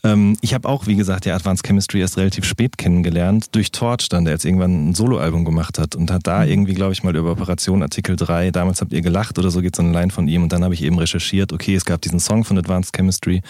Ähm, 0.03 0.37
ich 0.39 0.53
habe 0.53 0.67
auch, 0.67 0.87
wie 0.87 0.95
gesagt, 0.95 1.25
ja 1.25 1.35
Advanced 1.35 1.65
Chemistry 1.65 1.99
erst 1.99 2.17
relativ 2.17 2.45
spät 2.45 2.77
kennengelernt, 2.77 3.47
durch 3.51 3.71
Torch 3.71 4.07
dann, 4.07 4.23
der 4.23 4.33
jetzt 4.33 4.45
irgendwann 4.45 4.89
ein 4.89 4.95
Soloalbum 4.95 5.43
gemacht 5.43 5.77
hat 5.77 5.95
und 5.95 6.09
hat 6.09 6.25
da 6.25 6.45
mhm. 6.45 6.51
irgendwie, 6.51 6.73
glaube 6.73 6.93
ich, 6.93 7.03
mal 7.03 7.13
über 7.13 7.31
Operation 7.31 7.83
Artikel 7.83 8.15
3, 8.15 8.51
damals 8.51 8.79
habt 8.79 8.93
ihr 8.93 9.01
gelacht 9.01 9.37
oder 9.37 9.51
so 9.51 9.61
geht 9.61 9.75
so 9.75 9.83
eine 9.83 9.91
Line 9.91 10.11
von 10.11 10.29
ihm 10.29 10.43
und 10.43 10.53
dann 10.53 10.63
habe 10.63 10.73
ich 10.73 10.83
eben 10.83 10.97
recherchiert, 10.97 11.51
okay, 11.51 11.75
es 11.75 11.83
gab 11.83 12.01
diesen 12.01 12.21
Song 12.21 12.45
von 12.45 12.57
Advanced 12.57 12.95
Chemistry 12.95 13.41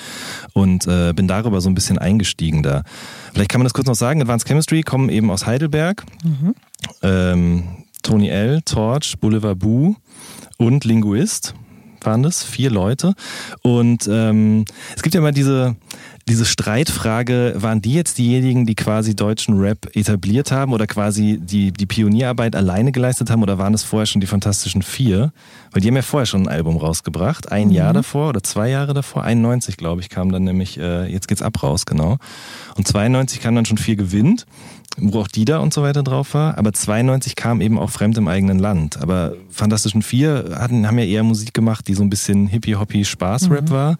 und 0.53 0.88
äh, 0.88 1.13
bin 1.13 1.27
darüber 1.27 1.62
so 1.62 1.69
ein 1.69 1.75
bisschen 1.75 2.00
eingestiegen 2.00 2.63
da. 2.63 2.81
Vielleicht 3.33 3.51
kann 3.51 3.59
man 3.59 3.65
das 3.65 3.75
kurz 3.75 3.88
noch 3.88 3.95
sagen, 3.95 4.21
Advanced 4.21 4.47
Chemistry 4.47 4.81
kommen 4.81 5.09
eben 5.09 5.29
aus 5.29 5.45
Heidelberg. 5.45 6.03
Mhm. 6.24 6.56
Ähm, 7.03 7.63
Tony 8.01 8.29
L., 8.29 8.63
Torch, 8.63 9.19
Boulevard 9.19 9.59
Boo 9.59 9.95
und 10.62 10.86
Linguist 10.86 11.56
waren 12.02 12.22
das, 12.22 12.44
vier 12.44 12.69
Leute. 12.69 13.13
Und 13.63 14.08
ähm, 14.08 14.66
es 14.96 15.02
gibt 15.02 15.16
ja 15.16 15.22
immer 15.22 15.31
diese, 15.31 15.75
diese 16.28 16.46
Streitfrage, 16.46 17.54
waren 17.58 17.81
die 17.81 17.94
jetzt 17.94 18.19
diejenigen, 18.19 18.66
die 18.68 18.75
quasi 18.75 19.16
deutschen 19.16 19.60
Rap 19.60 19.90
etabliert 19.96 20.52
haben 20.52 20.74
oder 20.74 20.86
quasi 20.86 21.40
die, 21.42 21.72
die 21.72 21.86
Pionierarbeit 21.88 22.56
alleine 22.56 22.92
geleistet 22.92 23.31
haben 23.31 23.42
oder 23.42 23.58
waren 23.58 23.74
es 23.74 23.84
vorher 23.84 24.06
schon 24.06 24.22
die 24.22 24.28
Fantastischen 24.28 24.84
Vier? 24.84 25.31
Weil 25.72 25.81
die 25.81 25.88
haben 25.88 25.96
ja 25.96 26.02
vorher 26.04 26.28
schon 26.28 26.44
ein 26.44 26.48
Album 26.48 26.78
rausgebracht, 26.78 27.52
ein 27.52 27.69
mhm. 27.69 27.74
Jahr 27.74 27.94
davor 27.94 28.30
oder 28.30 28.44
zwei 28.44 28.69
Jahre 28.69 28.94
davor, 28.94 29.24
91 29.24 29.78
glaube 29.78 30.02
ich, 30.02 30.10
kam 30.10 30.31
dann 30.31 30.44
nämlich 30.44 30.80
äh, 30.80 31.12
Jetzt 31.12 31.28
geht's 31.28 31.42
ab 31.42 31.62
raus, 31.63 31.86
genau. 31.86 32.18
Und 32.75 32.88
92 32.88 33.42
kam 33.42 33.56
dann 33.56 33.66
schon 33.66 33.78
Vier 33.78 33.96
gewinnt 33.96 34.46
wo 34.97 35.21
auch 35.21 35.27
Dida 35.27 35.59
und 35.59 35.73
so 35.73 35.81
weiter 35.83 36.03
drauf 36.03 36.33
war. 36.33 36.57
Aber 36.57 36.73
92 36.73 37.35
kam 37.35 37.61
eben 37.61 37.79
auch 37.79 37.89
Fremd 37.89 38.17
im 38.17 38.27
eigenen 38.27 38.59
Land. 38.59 39.01
Aber 39.01 39.33
Fantastischen 39.49 40.01
Vier 40.01 40.55
hatten, 40.59 40.88
haben 40.88 40.97
ja 40.99 41.05
eher 41.05 41.23
Musik 41.23 41.53
gemacht, 41.53 41.88
die 41.88 41.93
so 41.93 42.03
ein 42.03 42.09
bisschen 42.09 42.47
hippie-hoppy 42.47 43.05
Spaß-Rap 43.05 43.69
mhm. 43.69 43.73
war. 43.73 43.97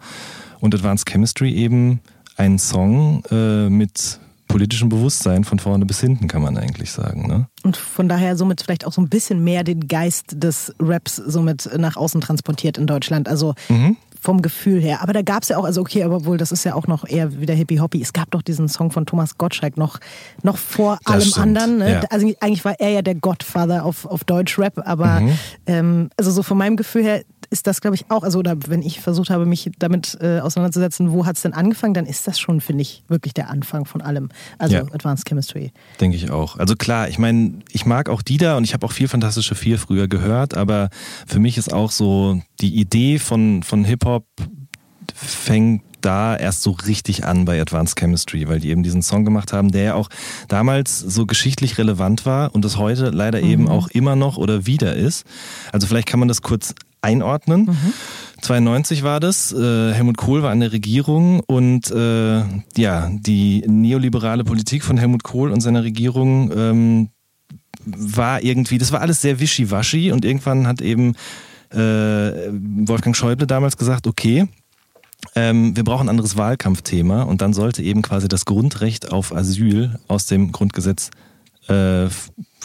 Und 0.60 0.74
Advanced 0.74 1.08
Chemistry 1.08 1.52
eben 1.52 2.00
ein 2.36 2.58
Song 2.58 3.24
äh, 3.30 3.68
mit 3.68 4.20
politischem 4.48 4.90
Bewusstsein 4.90 5.44
von 5.44 5.58
vorne 5.58 5.86
bis 5.86 6.00
hinten, 6.00 6.28
kann 6.28 6.42
man 6.42 6.58
eigentlich 6.58 6.90
sagen. 6.90 7.26
Ne? 7.26 7.48
Und 7.62 7.76
von 7.76 8.08
daher 8.08 8.36
somit 8.36 8.62
vielleicht 8.62 8.86
auch 8.86 8.92
so 8.92 9.00
ein 9.00 9.08
bisschen 9.08 9.42
mehr 9.42 9.64
den 9.64 9.88
Geist 9.88 10.26
des 10.34 10.74
Raps 10.78 11.16
somit 11.16 11.70
nach 11.78 11.96
außen 11.96 12.20
transportiert 12.20 12.76
in 12.76 12.86
Deutschland. 12.86 13.28
Also 13.28 13.54
mhm 13.68 13.96
vom 14.22 14.40
Gefühl 14.40 14.80
her. 14.80 15.02
Aber 15.02 15.12
da 15.12 15.22
gab 15.22 15.42
es 15.42 15.48
ja 15.48 15.58
auch, 15.58 15.64
also 15.64 15.80
okay, 15.80 16.04
aber 16.04 16.24
wohl, 16.24 16.38
das 16.38 16.52
ist 16.52 16.62
ja 16.64 16.74
auch 16.74 16.86
noch 16.86 17.06
eher 17.06 17.40
wieder 17.40 17.54
Hippie-Hoppy. 17.54 18.00
Es 18.00 18.12
gab 18.12 18.30
doch 18.30 18.40
diesen 18.40 18.68
Song 18.68 18.92
von 18.92 19.04
Thomas 19.04 19.36
Gottschalk 19.36 19.76
noch, 19.76 19.98
noch 20.44 20.56
vor 20.56 20.98
das 21.04 21.12
allem 21.12 21.22
stimmt. 21.22 21.38
anderen. 21.38 21.78
Ne? 21.78 21.92
Ja. 21.94 22.00
Also 22.08 22.32
eigentlich 22.38 22.64
war 22.64 22.78
er 22.78 22.90
ja 22.90 23.02
der 23.02 23.16
Godfather 23.16 23.84
auf, 23.84 24.06
auf 24.06 24.22
Deutschrap, 24.22 24.86
aber 24.86 25.20
mhm. 25.20 25.38
ähm, 25.66 26.10
also 26.16 26.30
so 26.30 26.44
von 26.44 26.56
meinem 26.56 26.76
Gefühl 26.76 27.02
her 27.02 27.22
ist 27.50 27.66
das, 27.66 27.82
glaube 27.82 27.96
ich, 27.96 28.10
auch, 28.10 28.22
also 28.22 28.38
oder 28.38 28.56
wenn 28.68 28.80
ich 28.80 29.00
versucht 29.00 29.28
habe, 29.28 29.44
mich 29.44 29.70
damit 29.78 30.16
äh, 30.20 30.40
auseinanderzusetzen, 30.40 31.12
wo 31.12 31.26
hat 31.26 31.36
es 31.36 31.42
denn 31.42 31.52
angefangen, 31.52 31.92
dann 31.92 32.06
ist 32.06 32.26
das 32.26 32.40
schon, 32.40 32.62
finde 32.62 32.82
ich, 32.82 33.04
wirklich 33.08 33.34
der 33.34 33.50
Anfang 33.50 33.84
von 33.84 34.00
allem. 34.00 34.30
Also 34.58 34.76
ja. 34.76 34.82
Advanced 34.82 35.28
Chemistry. 35.28 35.70
Denke 36.00 36.16
ich 36.16 36.30
auch. 36.30 36.56
Also 36.58 36.76
klar, 36.76 37.08
ich 37.08 37.18
meine, 37.18 37.58
ich 37.70 37.84
mag 37.84 38.08
auch 38.08 38.22
die 38.22 38.38
da 38.38 38.56
und 38.56 38.64
ich 38.64 38.72
habe 38.72 38.86
auch 38.86 38.92
viel 38.92 39.06
Fantastische 39.06 39.54
Vier 39.54 39.78
früher 39.78 40.08
gehört, 40.08 40.56
aber 40.56 40.88
für 41.26 41.40
mich 41.40 41.58
ist 41.58 41.72
auch 41.72 41.90
so 41.90 42.40
die 42.62 42.76
Idee 42.76 43.18
von, 43.18 43.62
von 43.62 43.84
Hip-Hop 43.84 44.11
fängt 45.14 45.82
da 46.00 46.36
erst 46.36 46.62
so 46.62 46.72
richtig 46.72 47.24
an 47.24 47.44
bei 47.44 47.60
Advanced 47.60 47.98
Chemistry, 47.98 48.48
weil 48.48 48.60
die 48.60 48.70
eben 48.70 48.82
diesen 48.82 49.02
Song 49.02 49.24
gemacht 49.24 49.52
haben, 49.52 49.70
der 49.70 49.82
ja 49.82 49.94
auch 49.94 50.08
damals 50.48 50.98
so 50.98 51.26
geschichtlich 51.26 51.78
relevant 51.78 52.26
war 52.26 52.54
und 52.54 52.64
das 52.64 52.76
heute 52.76 53.10
leider 53.10 53.40
mhm. 53.40 53.50
eben 53.50 53.68
auch 53.68 53.88
immer 53.88 54.16
noch 54.16 54.36
oder 54.36 54.66
wieder 54.66 54.94
ist. 54.94 55.24
Also 55.72 55.86
vielleicht 55.86 56.08
kann 56.08 56.18
man 56.18 56.28
das 56.28 56.42
kurz 56.42 56.74
einordnen. 57.00 57.66
Mhm. 57.66 57.92
92 58.42 59.02
war 59.02 59.20
das. 59.20 59.52
Äh, 59.52 59.92
Helmut 59.92 60.16
Kohl 60.16 60.42
war 60.42 60.50
an 60.50 60.60
der 60.60 60.72
Regierung 60.72 61.40
und 61.40 61.90
äh, 61.90 62.42
ja, 62.76 63.10
die 63.12 63.64
neoliberale 63.66 64.44
Politik 64.44 64.84
von 64.84 64.98
Helmut 64.98 65.22
Kohl 65.22 65.50
und 65.50 65.60
seiner 65.60 65.84
Regierung 65.84 66.50
ähm, 66.54 67.08
war 67.84 68.42
irgendwie, 68.42 68.78
das 68.78 68.92
war 68.92 69.00
alles 69.00 69.20
sehr 69.20 69.40
wischiwaschi 69.40 70.12
und 70.12 70.24
irgendwann 70.24 70.66
hat 70.66 70.80
eben 70.80 71.14
äh, 71.72 72.50
Wolfgang 72.86 73.16
Schäuble 73.16 73.46
damals 73.46 73.76
gesagt, 73.76 74.06
okay, 74.06 74.48
ähm, 75.34 75.76
wir 75.76 75.84
brauchen 75.84 76.06
ein 76.06 76.10
anderes 76.10 76.36
Wahlkampfthema 76.36 77.22
und 77.22 77.42
dann 77.42 77.52
sollte 77.52 77.82
eben 77.82 78.02
quasi 78.02 78.28
das 78.28 78.44
Grundrecht 78.44 79.12
auf 79.12 79.34
Asyl 79.34 79.98
aus 80.08 80.26
dem 80.26 80.52
Grundgesetz 80.52 81.10
äh, 81.68 82.08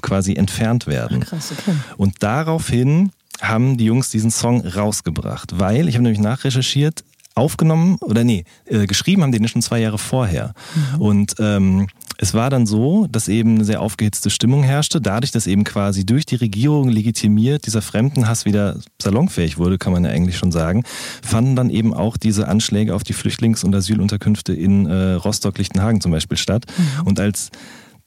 quasi 0.01 0.35
entfernt 0.35 0.87
werden. 0.87 1.21
Krass, 1.21 1.51
okay. 1.51 1.75
Und 1.97 2.23
daraufhin 2.23 3.11
haben 3.41 3.77
die 3.77 3.85
Jungs 3.85 4.09
diesen 4.09 4.31
Song 4.31 4.65
rausgebracht, 4.65 5.59
weil, 5.59 5.87
ich 5.87 5.95
habe 5.95 6.03
nämlich 6.03 6.21
nachrecherchiert, 6.21 7.03
aufgenommen 7.35 7.97
oder 8.01 8.23
nee, 8.23 8.45
äh, 8.65 8.87
geschrieben 8.87 9.21
haben 9.21 9.31
die 9.31 9.47
schon 9.47 9.61
zwei 9.61 9.79
Jahre 9.79 9.99
vorher. 9.99 10.53
Mhm. 10.95 11.01
Und 11.01 11.35
ähm, 11.39 11.87
es 12.17 12.33
war 12.33 12.49
dann 12.49 12.65
so, 12.65 13.07
dass 13.07 13.27
eben 13.27 13.55
eine 13.55 13.65
sehr 13.65 13.81
aufgehitzte 13.81 14.29
Stimmung 14.29 14.63
herrschte, 14.63 14.99
dadurch, 14.99 15.31
dass 15.31 15.47
eben 15.47 15.63
quasi 15.63 16.05
durch 16.05 16.25
die 16.25 16.35
Regierung 16.35 16.89
legitimiert 16.89 17.65
dieser 17.67 17.81
Fremdenhass 17.81 18.45
wieder 18.45 18.79
salonfähig 19.01 19.57
wurde, 19.57 19.77
kann 19.77 19.93
man 19.93 20.03
ja 20.03 20.09
eigentlich 20.09 20.37
schon 20.37 20.51
sagen, 20.51 20.83
fanden 21.23 21.55
dann 21.55 21.69
eben 21.69 21.93
auch 21.93 22.17
diese 22.17 22.47
Anschläge 22.47 22.95
auf 22.95 23.03
die 23.03 23.13
Flüchtlings- 23.13 23.63
und 23.63 23.75
Asylunterkünfte 23.75 24.53
in 24.53 24.87
äh, 24.87 25.13
Rostock-Lichtenhagen 25.13 26.01
zum 26.01 26.11
Beispiel 26.11 26.37
statt. 26.37 26.65
Mhm. 26.77 27.07
Und 27.07 27.19
als 27.19 27.51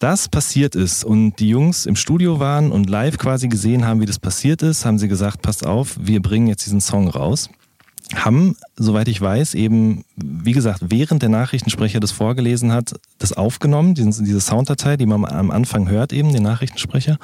das 0.01 0.29
passiert 0.29 0.75
ist 0.75 1.05
und 1.05 1.37
die 1.41 1.51
Jungs 1.51 1.87
im 1.87 1.95
Studio 1.95 2.41
waren 2.41 2.73
und 2.73 2.89
live 2.89 3.19
quasi 3.19 3.49
gesehen 3.49 3.87
haben, 3.87 4.01
wie 4.01 4.07
das 4.07 4.19
passiert 4.19 4.63
ist, 4.63 4.87
haben 4.87 4.99
sie 4.99 5.09
gesagt, 5.09 5.43
passt 5.43 5.65
auf, 5.65 5.99
wir 6.01 6.23
bringen 6.23 6.47
jetzt 6.47 6.65
diesen 6.65 6.81
Song 6.81 7.09
raus. 7.09 7.51
Haben, 8.15 8.57
soweit 8.77 9.09
ich 9.09 9.21
weiß, 9.21 9.55
eben, 9.55 10.05
wie 10.17 10.53
gesagt, 10.53 10.81
während 10.89 11.23
der 11.23 11.29
Nachrichtensprecher 11.29 12.01
das 12.01 12.11
vorgelesen 12.11 12.73
hat, 12.73 12.95
das 13.19 13.33
aufgenommen, 13.33 13.95
diese 13.95 14.41
Sounddatei, 14.41 14.97
die 14.97 15.07
man 15.07 15.25
am 15.25 15.51
Anfang 15.51 15.89
hört, 15.89 16.13
eben, 16.13 16.33
den 16.33 16.43
Nachrichtensprecher 16.43 17.19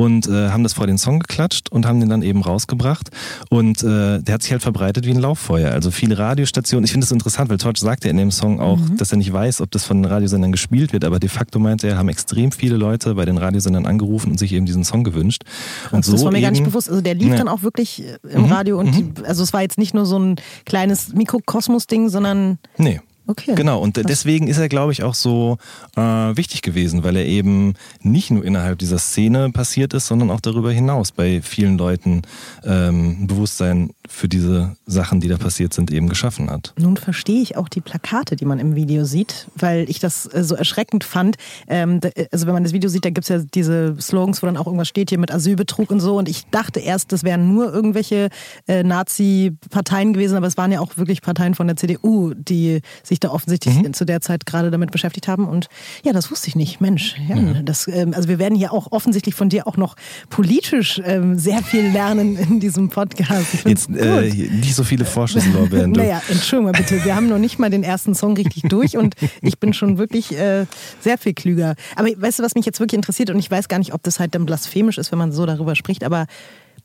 und 0.00 0.28
äh, 0.28 0.48
haben 0.48 0.62
das 0.62 0.72
vor 0.72 0.86
den 0.86 0.96
Song 0.96 1.18
geklatscht 1.18 1.70
und 1.70 1.84
haben 1.84 2.00
den 2.00 2.08
dann 2.08 2.22
eben 2.22 2.40
rausgebracht. 2.40 3.10
Und 3.50 3.82
äh, 3.82 4.20
der 4.22 4.34
hat 4.34 4.42
sich 4.42 4.50
halt 4.50 4.62
verbreitet 4.62 5.04
wie 5.04 5.10
ein 5.10 5.20
Lauffeuer. 5.20 5.72
Also 5.72 5.90
viele 5.90 6.16
Radiostationen. 6.16 6.84
Ich 6.84 6.92
finde 6.92 7.04
das 7.04 7.12
interessant, 7.12 7.50
weil 7.50 7.58
Torch 7.58 7.76
sagt 7.76 8.04
ja 8.04 8.10
in 8.10 8.16
dem 8.16 8.30
Song 8.30 8.60
auch, 8.60 8.78
mhm. 8.78 8.96
dass 8.96 9.12
er 9.12 9.18
nicht 9.18 9.30
weiß, 9.30 9.60
ob 9.60 9.70
das 9.70 9.84
von 9.84 10.02
den 10.02 10.10
Radiosendern 10.10 10.52
gespielt 10.52 10.94
wird, 10.94 11.04
aber 11.04 11.18
de 11.18 11.28
facto 11.28 11.58
meinte 11.58 11.86
er, 11.86 11.98
haben 11.98 12.08
extrem 12.08 12.50
viele 12.50 12.76
Leute 12.76 13.14
bei 13.14 13.26
den 13.26 13.36
Radiosendern 13.36 13.84
angerufen 13.84 14.30
und 14.30 14.38
sich 14.38 14.54
eben 14.54 14.64
diesen 14.64 14.84
Song 14.84 15.04
gewünscht. 15.04 15.42
Und 15.90 16.02
so 16.02 16.12
das 16.12 16.24
war 16.24 16.32
mir 16.32 16.40
gar 16.40 16.50
nicht 16.50 16.64
bewusst. 16.64 16.88
Also 16.88 17.02
der 17.02 17.14
lief 17.14 17.28
ja. 17.28 17.36
dann 17.36 17.48
auch 17.48 17.62
wirklich 17.62 18.02
äh, 18.02 18.16
im 18.30 18.44
mhm. 18.44 18.52
Radio 18.52 18.78
und 18.80 18.86
mhm. 18.86 19.14
die, 19.14 19.24
also 19.26 19.42
es 19.42 19.52
war 19.52 19.60
jetzt 19.60 19.76
nicht 19.76 19.92
nur 19.92 20.06
so 20.06 20.18
ein 20.18 20.36
kleines 20.64 21.12
Mikrokosmos-Ding, 21.12 22.08
sondern. 22.08 22.58
Nee. 22.78 23.00
Okay. 23.26 23.54
Genau, 23.54 23.80
und 23.80 23.96
deswegen 23.96 24.48
ist 24.48 24.58
er, 24.58 24.68
glaube 24.68 24.92
ich, 24.92 25.02
auch 25.02 25.14
so 25.14 25.58
äh, 25.96 26.00
wichtig 26.00 26.62
gewesen, 26.62 27.04
weil 27.04 27.16
er 27.16 27.26
eben 27.26 27.74
nicht 28.02 28.30
nur 28.30 28.44
innerhalb 28.44 28.78
dieser 28.78 28.98
Szene 28.98 29.50
passiert 29.50 29.94
ist, 29.94 30.06
sondern 30.06 30.30
auch 30.30 30.40
darüber 30.40 30.72
hinaus 30.72 31.12
bei 31.12 31.40
vielen 31.42 31.78
Leuten 31.78 32.22
ähm, 32.64 33.26
Bewusstsein 33.28 33.90
für 34.10 34.28
diese 34.28 34.76
Sachen, 34.86 35.20
die 35.20 35.28
da 35.28 35.38
passiert 35.38 35.72
sind, 35.72 35.90
eben 35.90 36.08
geschaffen 36.08 36.50
hat. 36.50 36.74
Nun 36.78 36.96
verstehe 36.96 37.40
ich 37.40 37.56
auch 37.56 37.68
die 37.68 37.80
Plakate, 37.80 38.34
die 38.34 38.44
man 38.44 38.58
im 38.58 38.74
Video 38.74 39.04
sieht, 39.04 39.46
weil 39.54 39.88
ich 39.88 40.00
das 40.00 40.26
äh, 40.26 40.42
so 40.42 40.56
erschreckend 40.56 41.04
fand. 41.04 41.36
Ähm, 41.68 42.00
also 42.32 42.46
wenn 42.46 42.54
man 42.54 42.64
das 42.64 42.72
Video 42.72 42.90
sieht, 42.90 43.04
da 43.04 43.10
gibt 43.10 43.24
es 43.24 43.28
ja 43.28 43.38
diese 43.38 43.96
Slogans, 44.00 44.42
wo 44.42 44.46
dann 44.46 44.56
auch 44.56 44.66
irgendwas 44.66 44.88
steht 44.88 45.10
hier 45.10 45.18
mit 45.18 45.32
Asylbetrug 45.32 45.90
und 45.90 46.00
so. 46.00 46.18
Und 46.18 46.28
ich 46.28 46.44
dachte 46.50 46.80
erst, 46.80 47.12
das 47.12 47.22
wären 47.22 47.54
nur 47.54 47.72
irgendwelche 47.72 48.30
äh, 48.66 48.82
Nazi-Parteien 48.82 50.12
gewesen, 50.12 50.36
aber 50.36 50.48
es 50.48 50.56
waren 50.56 50.72
ja 50.72 50.80
auch 50.80 50.96
wirklich 50.96 51.22
Parteien 51.22 51.54
von 51.54 51.68
der 51.68 51.76
CDU, 51.76 52.34
die 52.34 52.80
sich 53.04 53.20
da 53.20 53.30
offensichtlich 53.30 53.76
mhm. 53.76 53.94
zu 53.94 54.04
der 54.04 54.20
Zeit 54.20 54.44
gerade 54.44 54.72
damit 54.72 54.90
beschäftigt 54.90 55.28
haben. 55.28 55.46
Und 55.46 55.68
ja, 56.04 56.12
das 56.12 56.30
wusste 56.30 56.48
ich 56.48 56.56
nicht. 56.56 56.80
Mensch, 56.80 57.16
ja. 57.28 57.62
das, 57.62 57.86
ähm, 57.86 58.12
also 58.14 58.28
wir 58.28 58.40
werden 58.40 58.58
hier 58.58 58.72
auch 58.72 58.90
offensichtlich 58.90 59.36
von 59.36 59.48
dir 59.48 59.68
auch 59.68 59.76
noch 59.76 59.94
politisch 60.30 61.00
ähm, 61.04 61.38
sehr 61.38 61.62
viel 61.62 61.86
lernen 61.88 62.36
in 62.36 62.58
diesem 62.58 62.88
Podcast. 62.88 63.64
Jetzt 63.64 63.88
äh, 64.00 64.30
nicht 64.30 64.74
so 64.74 64.84
viele 64.84 65.04
Vorschusslorbeeren. 65.04 65.92
naja, 65.92 66.22
Entschuldigung 66.28 66.72
mal 66.72 66.78
bitte, 66.78 67.04
wir 67.04 67.14
haben 67.14 67.28
noch 67.28 67.38
nicht 67.38 67.58
mal 67.58 67.70
den 67.70 67.82
ersten 67.82 68.14
Song 68.14 68.36
richtig 68.36 68.62
durch 68.68 68.96
und 68.96 69.14
ich 69.42 69.58
bin 69.58 69.72
schon 69.72 69.98
wirklich 69.98 70.36
äh, 70.36 70.66
sehr 71.00 71.18
viel 71.18 71.34
klüger. 71.34 71.74
Aber 71.96 72.08
weißt 72.08 72.38
du, 72.38 72.42
was 72.42 72.54
mich 72.54 72.66
jetzt 72.66 72.80
wirklich 72.80 72.96
interessiert 72.96 73.30
und 73.30 73.38
ich 73.38 73.50
weiß 73.50 73.68
gar 73.68 73.78
nicht, 73.78 73.94
ob 73.94 74.02
das 74.02 74.20
halt 74.20 74.34
dann 74.34 74.46
blasphemisch 74.46 74.98
ist, 74.98 75.12
wenn 75.12 75.18
man 75.18 75.32
so 75.32 75.46
darüber 75.46 75.74
spricht, 75.74 76.04
aber 76.04 76.26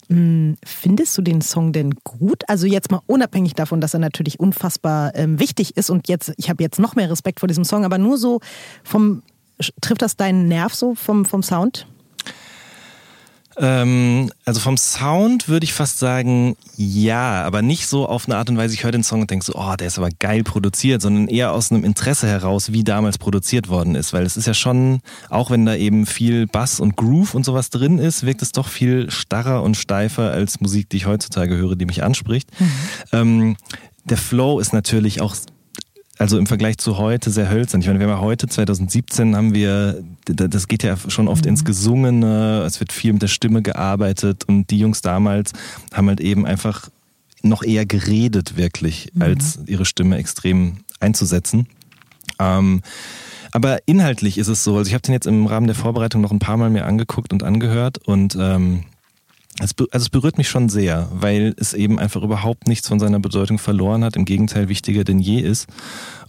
mh, 0.09 0.17
hm, 0.17 0.57
findest 0.63 1.17
du 1.17 1.21
den 1.21 1.41
Song 1.41 1.73
denn 1.73 1.95
gut? 2.03 2.43
Also 2.47 2.67
jetzt 2.67 2.91
mal 2.91 3.01
unabhängig 3.07 3.53
davon, 3.53 3.81
dass 3.81 3.93
er 3.93 3.99
natürlich 3.99 4.39
unfassbar 4.39 5.13
ähm, 5.15 5.39
wichtig 5.39 5.77
ist 5.77 5.89
und 5.89 6.07
jetzt, 6.07 6.33
ich 6.37 6.49
habe 6.49 6.63
jetzt 6.63 6.79
noch 6.79 6.95
mehr 6.95 7.09
Respekt 7.09 7.39
vor 7.39 7.47
diesem 7.47 7.65
Song, 7.65 7.85
aber 7.85 7.97
nur 7.97 8.17
so 8.17 8.39
vom, 8.83 9.23
trifft 9.81 10.01
das 10.01 10.17
deinen 10.17 10.47
Nerv 10.47 10.73
so 10.73 10.95
vom, 10.95 11.25
vom 11.25 11.43
Sound? 11.43 11.87
Ähm, 13.57 14.31
also 14.43 14.59
vom 14.59 14.77
Sound 14.77 15.47
würde 15.47 15.63
ich 15.63 15.73
fast 15.73 15.99
sagen, 15.99 16.57
ja, 16.75 17.43
aber 17.43 17.61
nicht 17.61 17.87
so 17.87 18.07
auf 18.07 18.27
eine 18.27 18.37
Art 18.37 18.49
und 18.49 18.57
Weise, 18.57 18.73
ich 18.73 18.83
höre 18.83 18.91
den 18.91 19.03
Song 19.03 19.21
und 19.21 19.31
denke 19.31 19.45
so, 19.45 19.53
oh, 19.55 19.75
der 19.75 19.87
ist 19.87 19.97
aber 19.97 20.09
geil 20.19 20.43
produziert, 20.43 21.01
sondern 21.01 21.27
eher 21.27 21.53
aus 21.53 21.71
einem 21.71 21.83
Interesse 21.83 22.27
heraus, 22.27 22.71
wie 22.71 22.83
damals 22.83 23.17
produziert 23.17 23.69
worden 23.69 23.95
ist. 23.95 24.13
Weil 24.13 24.25
es 24.25 24.35
ist 24.37 24.47
ja 24.47 24.53
schon, 24.53 24.99
auch 25.29 25.51
wenn 25.51 25.65
da 25.65 25.75
eben 25.75 26.05
viel 26.05 26.47
Bass 26.47 26.79
und 26.79 26.97
Groove 26.97 27.33
und 27.33 27.45
sowas 27.45 27.69
drin 27.69 27.97
ist, 27.97 28.25
wirkt 28.25 28.41
es 28.41 28.51
doch 28.51 28.67
viel 28.67 29.09
starrer 29.09 29.63
und 29.63 29.77
steifer 29.77 30.31
als 30.31 30.59
Musik, 30.59 30.89
die 30.89 30.97
ich 30.97 31.05
heutzutage 31.05 31.55
höre, 31.55 31.75
die 31.75 31.85
mich 31.85 32.03
anspricht. 32.03 32.49
Mhm. 32.59 32.71
Ähm, 33.11 33.57
der 34.03 34.17
Flow 34.17 34.59
ist 34.59 34.73
natürlich 34.73 35.21
auch 35.21 35.35
also 36.17 36.37
im 36.37 36.47
Vergleich 36.47 36.77
zu 36.77 36.97
heute 36.97 37.29
sehr 37.29 37.49
hölzern. 37.49 37.81
Ich 37.81 37.87
meine, 37.87 37.99
wir 37.99 38.07
haben 38.07 38.13
ja 38.13 38.21
heute, 38.21 38.47
2017, 38.47 39.35
haben 39.35 39.53
wir, 39.53 40.03
das 40.25 40.67
geht 40.67 40.83
ja 40.83 40.95
schon 41.07 41.27
oft 41.27 41.45
mhm. 41.45 41.49
ins 41.49 41.65
Gesungene, 41.65 42.63
es 42.65 42.79
wird 42.79 42.93
viel 42.93 43.13
mit 43.13 43.21
der 43.21 43.27
Stimme 43.27 43.61
gearbeitet 43.61 44.43
und 44.45 44.69
die 44.71 44.79
Jungs 44.79 45.01
damals 45.01 45.51
haben 45.93 46.07
halt 46.07 46.21
eben 46.21 46.45
einfach 46.45 46.89
noch 47.41 47.63
eher 47.63 47.85
geredet 47.85 48.57
wirklich, 48.57 49.09
mhm. 49.13 49.21
als 49.21 49.59
ihre 49.65 49.85
Stimme 49.85 50.17
extrem 50.17 50.77
einzusetzen. 50.99 51.67
Ähm, 52.39 52.81
aber 53.51 53.79
inhaltlich 53.85 54.37
ist 54.37 54.47
es 54.47 54.63
so, 54.63 54.77
also 54.77 54.87
ich 54.87 54.93
habe 54.93 55.01
den 55.01 55.13
jetzt 55.13 55.27
im 55.27 55.45
Rahmen 55.45 55.67
der 55.67 55.75
Vorbereitung 55.75 56.21
noch 56.21 56.31
ein 56.31 56.39
paar 56.39 56.57
Mal 56.57 56.69
mir 56.69 56.85
angeguckt 56.85 57.31
und 57.31 57.43
angehört 57.43 57.99
und 58.05 58.35
ähm, 58.39 58.83
es, 59.59 59.73
also 59.91 60.03
es 60.03 60.09
berührt 60.09 60.37
mich 60.37 60.49
schon 60.49 60.69
sehr, 60.69 61.07
weil 61.13 61.55
es 61.57 61.73
eben 61.73 61.99
einfach 61.99 62.23
überhaupt 62.23 62.67
nichts 62.67 62.87
von 62.87 62.99
seiner 62.99 63.19
Bedeutung 63.19 63.57
verloren 63.57 64.03
hat, 64.03 64.15
im 64.15 64.25
Gegenteil 64.25 64.69
wichtiger 64.69 65.03
denn 65.03 65.19
je 65.19 65.39
ist. 65.39 65.67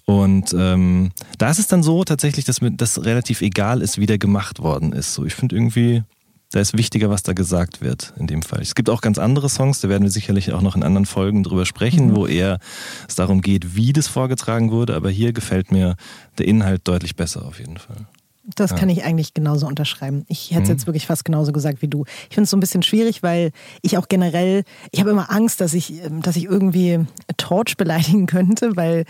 Und 0.05 0.55
ähm, 0.57 1.11
da 1.39 1.51
ist 1.51 1.59
es 1.59 1.67
dann 1.67 1.83
so 1.83 2.05
tatsächlich, 2.05 2.45
dass 2.45 2.61
mir 2.61 2.71
das 2.71 3.05
relativ 3.05 3.43
egal 3.43 3.83
ist, 3.83 3.99
wie 3.99 4.07
der 4.07 4.19
gemacht 4.19 4.61
worden 4.61 4.93
ist. 4.93 5.15
So, 5.15 5.25
ich 5.25 5.35
finde 5.35 5.57
irgendwie, 5.57 6.05
da 6.53 6.61
ist 6.61 6.79
wichtiger, 6.79 7.11
was 7.11 7.25
da 7.25 7.33
gesagt 7.33 7.81
wird 7.81 8.15
in 8.17 8.29
dem 8.29 8.43
Fall. 8.43 8.63
Es 8.63 8.77
gibt 8.77 8.89
auch 8.89 9.01
ganz 9.01 9.19
andere 9.19 9.49
Songs, 9.49 9.81
da 9.81 9.89
werden 9.89 10.05
wir 10.05 10.11
sicherlich 10.11 10.53
auch 10.53 10.63
noch 10.63 10.77
in 10.77 10.85
anderen 10.85 11.07
Folgen 11.07 11.43
drüber 11.43 11.67
sprechen, 11.67 12.11
mhm. 12.11 12.17
wo 12.17 12.27
eher 12.29 12.61
es 13.09 13.17
darum 13.17 13.43
geht, 13.43 13.75
wie 13.75 13.93
das 13.93 14.07
vorgetragen 14.07 14.71
wurde. 14.71 14.95
Aber 14.95 15.11
hier 15.11 15.33
gefällt 15.33 15.73
mir 15.73 15.97
der 16.39 16.47
Inhalt 16.47 16.83
deutlich 16.85 17.17
besser 17.17 17.45
auf 17.45 17.59
jeden 17.59 17.79
Fall. 17.79 18.07
Das 18.55 18.71
ja. 18.71 18.77
kann 18.77 18.89
ich 18.89 19.05
eigentlich 19.05 19.35
genauso 19.35 19.67
unterschreiben. 19.67 20.25
Ich 20.29 20.53
hätte 20.53 20.63
es 20.63 20.69
mhm. 20.69 20.75
jetzt 20.75 20.87
wirklich 20.87 21.07
fast 21.07 21.25
genauso 21.25 21.53
gesagt 21.53 21.83
wie 21.83 21.89
du. 21.89 22.05
Ich 22.29 22.35
finde 22.35 22.45
es 22.45 22.51
so 22.51 22.57
ein 22.57 22.61
bisschen 22.61 22.83
schwierig, 22.83 23.23
weil 23.23 23.51
ich 23.83 23.99
auch 23.99 24.09
generell, 24.09 24.63
ich 24.93 25.01
habe 25.01 25.11
immer 25.11 25.33
Angst, 25.33 25.61
dass 25.61 25.75
ich, 25.75 26.05
ähm, 26.05 26.23
dass 26.23 26.37
ich 26.37 26.45
irgendwie 26.45 27.01
Torch 27.37 27.77
beleidigen 27.77 28.27
könnte, 28.27 28.77
weil 28.77 29.05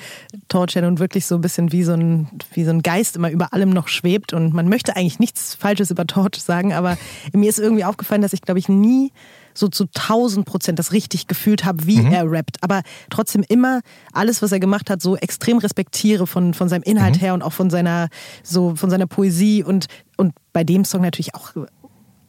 Torch 0.48 0.74
ja 0.74 0.82
nun 0.82 0.98
wirklich 0.98 1.26
so 1.26 1.34
ein 1.34 1.42
bisschen 1.42 1.72
wie 1.72 1.82
so 1.82 1.92
ein, 1.92 2.28
wie 2.52 2.64
so 2.64 2.70
ein 2.70 2.82
Geist 2.82 3.16
immer 3.16 3.30
über 3.30 3.52
allem 3.52 3.70
noch 3.70 3.88
schwebt 3.88 4.32
und 4.32 4.54
man 4.54 4.68
möchte 4.68 4.96
eigentlich 4.96 5.18
nichts 5.18 5.54
Falsches 5.54 5.90
über 5.90 6.06
Torch 6.06 6.42
sagen, 6.42 6.72
aber 6.72 6.96
mir 7.32 7.50
ist 7.50 7.58
irgendwie 7.58 7.84
aufgefallen, 7.84 8.22
dass 8.22 8.32
ich 8.32 8.42
glaube 8.42 8.58
ich 8.58 8.68
nie 8.68 9.12
so 9.56 9.68
zu 9.68 9.84
1000 9.84 10.46
Prozent 10.46 10.78
das 10.78 10.92
richtig 10.92 11.26
gefühlt 11.26 11.64
habe, 11.64 11.86
wie 11.86 12.00
mhm. 12.00 12.12
er 12.12 12.30
rappt. 12.30 12.62
Aber 12.62 12.82
trotzdem 13.10 13.44
immer 13.48 13.80
alles, 14.12 14.42
was 14.42 14.52
er 14.52 14.60
gemacht 14.60 14.90
hat, 14.90 15.02
so 15.02 15.16
extrem 15.16 15.58
respektiere 15.58 16.26
von, 16.26 16.54
von 16.54 16.68
seinem 16.68 16.82
Inhalt 16.82 17.16
mhm. 17.16 17.20
her 17.20 17.34
und 17.34 17.42
auch 17.42 17.52
von 17.52 17.70
seiner, 17.70 18.08
so, 18.42 18.74
von 18.76 18.90
seiner 18.90 19.06
Poesie 19.06 19.62
und, 19.62 19.86
und 20.16 20.34
bei 20.52 20.64
dem 20.64 20.84
Song 20.84 21.02
natürlich 21.02 21.34
auch 21.34 21.52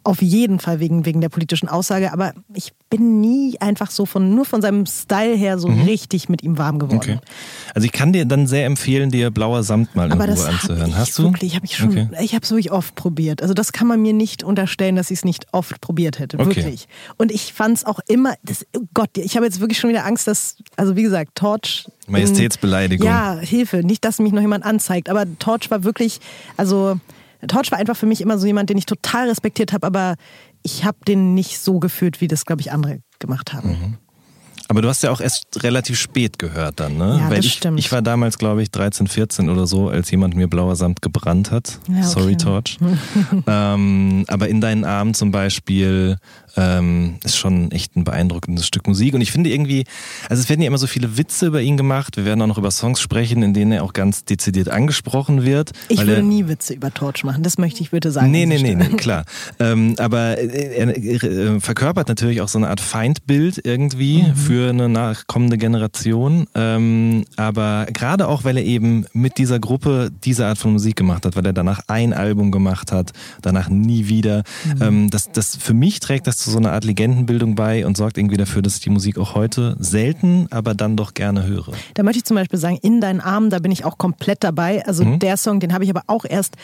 auf 0.07 0.21
jeden 0.21 0.59
Fall 0.59 0.79
wegen, 0.79 1.05
wegen 1.05 1.19
der 1.19 1.27
politischen 1.27 1.67
Aussage, 1.67 2.13
aber 2.13 2.33
ich 2.53 2.71
bin 2.89 3.19
nie 3.19 3.57
einfach 3.59 3.91
so 3.91 4.05
von, 4.05 4.33
nur 4.33 4.45
von 4.45 4.61
seinem 4.61 4.85
Style 4.85 5.35
her 5.35 5.59
so 5.59 5.67
mhm. 5.67 5.81
richtig 5.81 6.29
mit 6.29 6.43
ihm 6.43 6.57
warm 6.57 6.79
geworden. 6.79 6.97
Okay. 6.97 7.19
Also 7.75 7.85
ich 7.85 7.91
kann 7.91 8.13
dir 8.13 8.23
dann 8.23 8.47
sehr 8.47 8.65
empfehlen, 8.65 9.11
dir 9.11 9.31
Blauer 9.31 9.63
Samt 9.63 9.97
mal 9.97 10.05
in 10.05 10.13
aber 10.13 10.29
Ruhe 10.33 10.47
anzuhören. 10.47 10.97
Hast 10.97 11.19
du? 11.19 11.23
Wirklich, 11.23 11.55
habe 11.55 11.65
ich 11.65 11.75
schon, 11.75 11.89
okay. 11.89 12.07
ich 12.21 12.33
habe 12.33 12.43
es 12.45 12.51
wirklich 12.51 12.71
oft 12.71 12.95
probiert. 12.95 13.41
Also 13.41 13.53
das 13.53 13.73
kann 13.73 13.85
man 13.85 14.01
mir 14.01 14.13
nicht 14.13 14.43
unterstellen, 14.43 14.95
dass 14.95 15.11
ich 15.11 15.19
es 15.19 15.25
nicht 15.25 15.47
oft 15.51 15.81
probiert 15.81 16.19
hätte. 16.19 16.39
Okay. 16.39 16.55
Wirklich. 16.55 16.87
Und 17.17 17.29
ich 17.29 17.51
fand 17.51 17.77
es 17.77 17.83
auch 17.83 17.99
immer, 18.07 18.35
das, 18.43 18.65
oh 18.77 18.83
Gott, 18.93 19.09
ich 19.17 19.35
habe 19.35 19.45
jetzt 19.45 19.59
wirklich 19.59 19.77
schon 19.77 19.89
wieder 19.89 20.05
Angst, 20.05 20.25
dass, 20.25 20.55
also 20.77 20.95
wie 20.95 21.03
gesagt, 21.03 21.35
Torch. 21.35 21.85
Majestätsbeleidigung. 22.07 23.05
Ja, 23.05 23.37
Hilfe. 23.41 23.83
Nicht, 23.83 24.05
dass 24.05 24.19
mich 24.19 24.31
noch 24.31 24.41
jemand 24.41 24.63
anzeigt. 24.63 25.09
Aber 25.09 25.25
Torch 25.37 25.69
war 25.69 25.83
wirklich, 25.83 26.21
also 26.55 26.97
Torch 27.47 27.71
war 27.71 27.77
einfach 27.77 27.95
für 27.95 28.05
mich 28.05 28.21
immer 28.21 28.37
so 28.37 28.47
jemand, 28.47 28.69
den 28.69 28.77
ich 28.77 28.85
total 28.85 29.29
respektiert 29.29 29.73
habe, 29.73 29.85
aber 29.85 30.15
ich 30.63 30.85
habe 30.85 30.97
den 31.07 31.33
nicht 31.33 31.59
so 31.59 31.79
gefühlt, 31.79 32.21
wie 32.21 32.27
das, 32.27 32.45
glaube 32.45 32.61
ich, 32.61 32.71
andere 32.71 32.99
gemacht 33.19 33.53
haben. 33.53 33.69
Mhm. 33.69 33.97
Aber 34.69 34.81
du 34.81 34.89
hast 34.89 35.01
ja 35.01 35.11
auch 35.11 35.21
erst 35.21 35.63
relativ 35.63 35.97
spät 35.97 36.39
gehört 36.39 36.79
dann, 36.79 36.97
ne? 36.97 37.19
Ja, 37.21 37.29
Weil 37.29 37.37
das 37.37 37.45
ich, 37.45 37.53
stimmt. 37.53 37.79
ich 37.79 37.91
war 37.91 38.01
damals, 38.01 38.37
glaube 38.37 38.61
ich, 38.61 38.69
13, 38.69 39.07
14 39.07 39.49
oder 39.49 39.65
so, 39.65 39.87
als 39.87 40.11
jemand 40.11 40.35
mir 40.35 40.47
blauer 40.47 40.75
Samt 40.75 41.01
gebrannt 41.01 41.51
hat. 41.51 41.79
Ja, 41.87 41.99
okay. 41.99 42.03
Sorry, 42.03 42.37
Torch. 42.37 42.77
ähm, 43.47 44.25
aber 44.27 44.49
in 44.49 44.59
deinen 44.59 44.83
Armen 44.83 45.13
zum 45.13 45.31
Beispiel 45.31 46.17
ähm, 46.57 47.17
ist 47.23 47.37
schon 47.37 47.71
echt 47.71 47.95
ein 47.95 48.03
beeindruckendes 48.03 48.65
Stück 48.65 48.87
Musik. 48.87 49.13
Und 49.13 49.21
ich 49.21 49.31
finde 49.31 49.51
irgendwie, 49.51 49.85
also 50.29 50.41
es 50.41 50.49
werden 50.49 50.61
ja 50.61 50.67
immer 50.67 50.77
so 50.77 50.87
viele 50.87 51.17
Witze 51.17 51.47
über 51.47 51.61
ihn 51.61 51.77
gemacht. 51.77 52.17
Wir 52.17 52.25
werden 52.25 52.41
auch 52.41 52.47
noch 52.47 52.57
über 52.57 52.71
Songs 52.71 52.99
sprechen, 52.99 53.43
in 53.43 53.53
denen 53.53 53.71
er 53.71 53.83
auch 53.83 53.93
ganz 53.93 54.25
dezidiert 54.25 54.69
angesprochen 54.69 55.43
wird. 55.43 55.71
Ich 55.87 55.99
würde 55.99 56.15
er, 56.15 56.23
nie 56.23 56.47
Witze 56.47 56.73
über 56.73 56.93
Torch 56.93 57.23
machen, 57.23 57.43
das 57.43 57.57
möchte 57.57 57.81
ich 57.81 57.91
bitte 57.91 58.11
sagen. 58.11 58.31
Nee, 58.31 58.45
nee, 58.45 58.57
nee, 58.57 58.75
nee, 58.75 58.85
klar. 58.97 59.25
ähm, 59.59 59.95
aber 59.99 60.37
er, 60.37 60.97
er, 60.97 61.23
er, 61.23 61.61
verkörpert 61.61 62.07
natürlich 62.07 62.41
auch 62.41 62.47
so 62.47 62.57
eine 62.57 62.69
Art 62.69 62.81
Feindbild 62.81 63.61
irgendwie 63.63 64.23
mhm. 64.23 64.35
für 64.35 64.69
eine 64.69 64.89
nachkommende 64.89 65.57
Generation. 65.57 66.47
Ähm, 66.55 67.25
aber 67.35 67.85
gerade 67.93 68.27
auch, 68.27 68.43
weil 68.43 68.57
er 68.57 68.63
eben 68.63 69.05
mit 69.13 69.37
dieser 69.37 69.59
Gruppe 69.59 70.11
diese 70.23 70.47
Art 70.47 70.57
von 70.57 70.73
Musik 70.73 70.95
gemacht 70.95 71.25
hat, 71.25 71.35
weil 71.35 71.45
er 71.45 71.53
danach 71.53 71.81
ein 71.87 72.13
Album 72.13 72.51
gemacht 72.51 72.91
hat, 72.91 73.13
danach 73.41 73.69
nie 73.69 74.07
wieder. 74.07 74.43
Mhm. 74.65 74.81
Ähm, 74.81 75.09
das, 75.09 75.31
das 75.31 75.55
für 75.55 75.73
mich 75.73 75.99
trägt 75.99 76.27
das 76.27 76.46
zu 76.47 76.51
so 76.53 76.59
einer 76.59 76.71
Art 76.71 76.85
Legendenbildung 76.85 77.55
bei 77.55 77.85
und 77.85 77.97
sorgt 77.97 78.17
irgendwie 78.17 78.37
dafür, 78.37 78.61
dass 78.61 78.75
ich 78.75 78.79
die 78.79 78.89
Musik 78.89 79.17
auch 79.17 79.35
heute 79.35 79.75
selten, 79.79 80.47
aber 80.49 80.73
dann 80.73 80.95
doch 80.95 81.13
gerne 81.13 81.45
höre. 81.45 81.73
Da 81.93 82.03
möchte 82.03 82.19
ich 82.19 82.23
zum 82.23 82.35
Beispiel 82.35 82.57
sagen, 82.57 82.79
In 82.81 83.01
deinen 83.01 83.19
Armen, 83.19 83.49
da 83.49 83.59
bin 83.59 83.69
ich 83.69 83.83
auch 83.83 83.97
komplett 83.97 84.45
dabei. 84.45 84.85
Also 84.85 85.03
mhm. 85.03 85.19
der 85.19 85.35
Song, 85.35 85.59
den 85.59 85.73
habe 85.73 85.83
ich 85.83 85.89
aber 85.89 86.03
auch 86.07 86.23
erst 86.23 86.55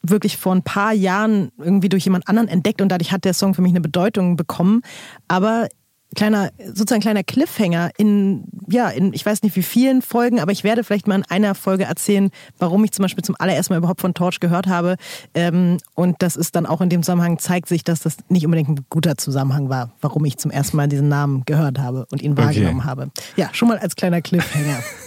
wirklich 0.00 0.38
vor 0.38 0.54
ein 0.54 0.62
paar 0.62 0.94
Jahren 0.94 1.52
irgendwie 1.58 1.90
durch 1.90 2.04
jemand 2.04 2.28
anderen 2.28 2.48
entdeckt 2.48 2.80
und 2.80 2.88
dadurch 2.88 3.12
hat 3.12 3.26
der 3.26 3.34
Song 3.34 3.52
für 3.52 3.60
mich 3.60 3.72
eine 3.72 3.82
Bedeutung 3.82 4.36
bekommen. 4.36 4.80
Aber 5.28 5.68
kleiner, 6.16 6.50
sozusagen 6.66 7.00
kleiner 7.00 7.22
Cliffhanger 7.22 7.90
in, 7.96 8.44
ja, 8.68 8.88
in, 8.88 9.12
ich 9.12 9.24
weiß 9.24 9.42
nicht 9.42 9.54
wie 9.54 9.62
vielen 9.62 10.02
Folgen, 10.02 10.40
aber 10.40 10.50
ich 10.50 10.64
werde 10.64 10.82
vielleicht 10.82 11.06
mal 11.06 11.16
in 11.16 11.24
einer 11.28 11.54
Folge 11.54 11.84
erzählen, 11.84 12.30
warum 12.58 12.82
ich 12.84 12.92
zum 12.92 13.02
Beispiel 13.04 13.22
zum 13.22 13.36
allerersten 13.38 13.72
Mal 13.72 13.78
überhaupt 13.78 14.00
von 14.00 14.14
Torch 14.14 14.40
gehört 14.40 14.66
habe. 14.66 14.96
Ähm, 15.34 15.78
und 15.94 16.16
das 16.20 16.36
ist 16.36 16.56
dann 16.56 16.66
auch 16.66 16.80
in 16.80 16.88
dem 16.88 17.02
Zusammenhang, 17.02 17.38
zeigt 17.38 17.68
sich, 17.68 17.84
dass 17.84 18.00
das 18.00 18.16
nicht 18.28 18.44
unbedingt 18.44 18.68
ein 18.70 18.86
guter 18.90 19.16
Zusammenhang 19.16 19.68
war, 19.68 19.92
warum 20.00 20.24
ich 20.24 20.38
zum 20.38 20.50
ersten 20.50 20.76
Mal 20.76 20.88
diesen 20.88 21.08
Namen 21.08 21.44
gehört 21.44 21.78
habe 21.78 22.06
und 22.10 22.22
ihn 22.22 22.36
wahrgenommen 22.36 22.80
okay. 22.80 22.88
habe. 22.88 23.10
Ja, 23.36 23.50
schon 23.52 23.68
mal 23.68 23.78
als 23.78 23.94
kleiner 23.94 24.20
Cliffhanger. 24.22 24.78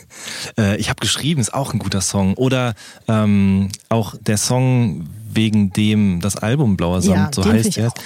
äh, 0.57 0.77
ich 0.77 0.89
habe 0.89 0.99
geschrieben, 0.99 1.41
ist 1.41 1.53
auch 1.53 1.73
ein 1.73 1.79
guter 1.79 2.01
Song. 2.01 2.33
Oder 2.35 2.73
ähm, 3.07 3.69
auch 3.89 4.15
der 4.19 4.37
Song 4.37 5.07
wegen 5.31 5.71
dem 5.71 6.21
das 6.21 6.35
Album 6.35 6.75
Blauer 6.75 7.01
Samt 7.01 7.37
ja, 7.37 7.43
so 7.43 7.49
heißt 7.49 7.77
erst. 7.77 7.97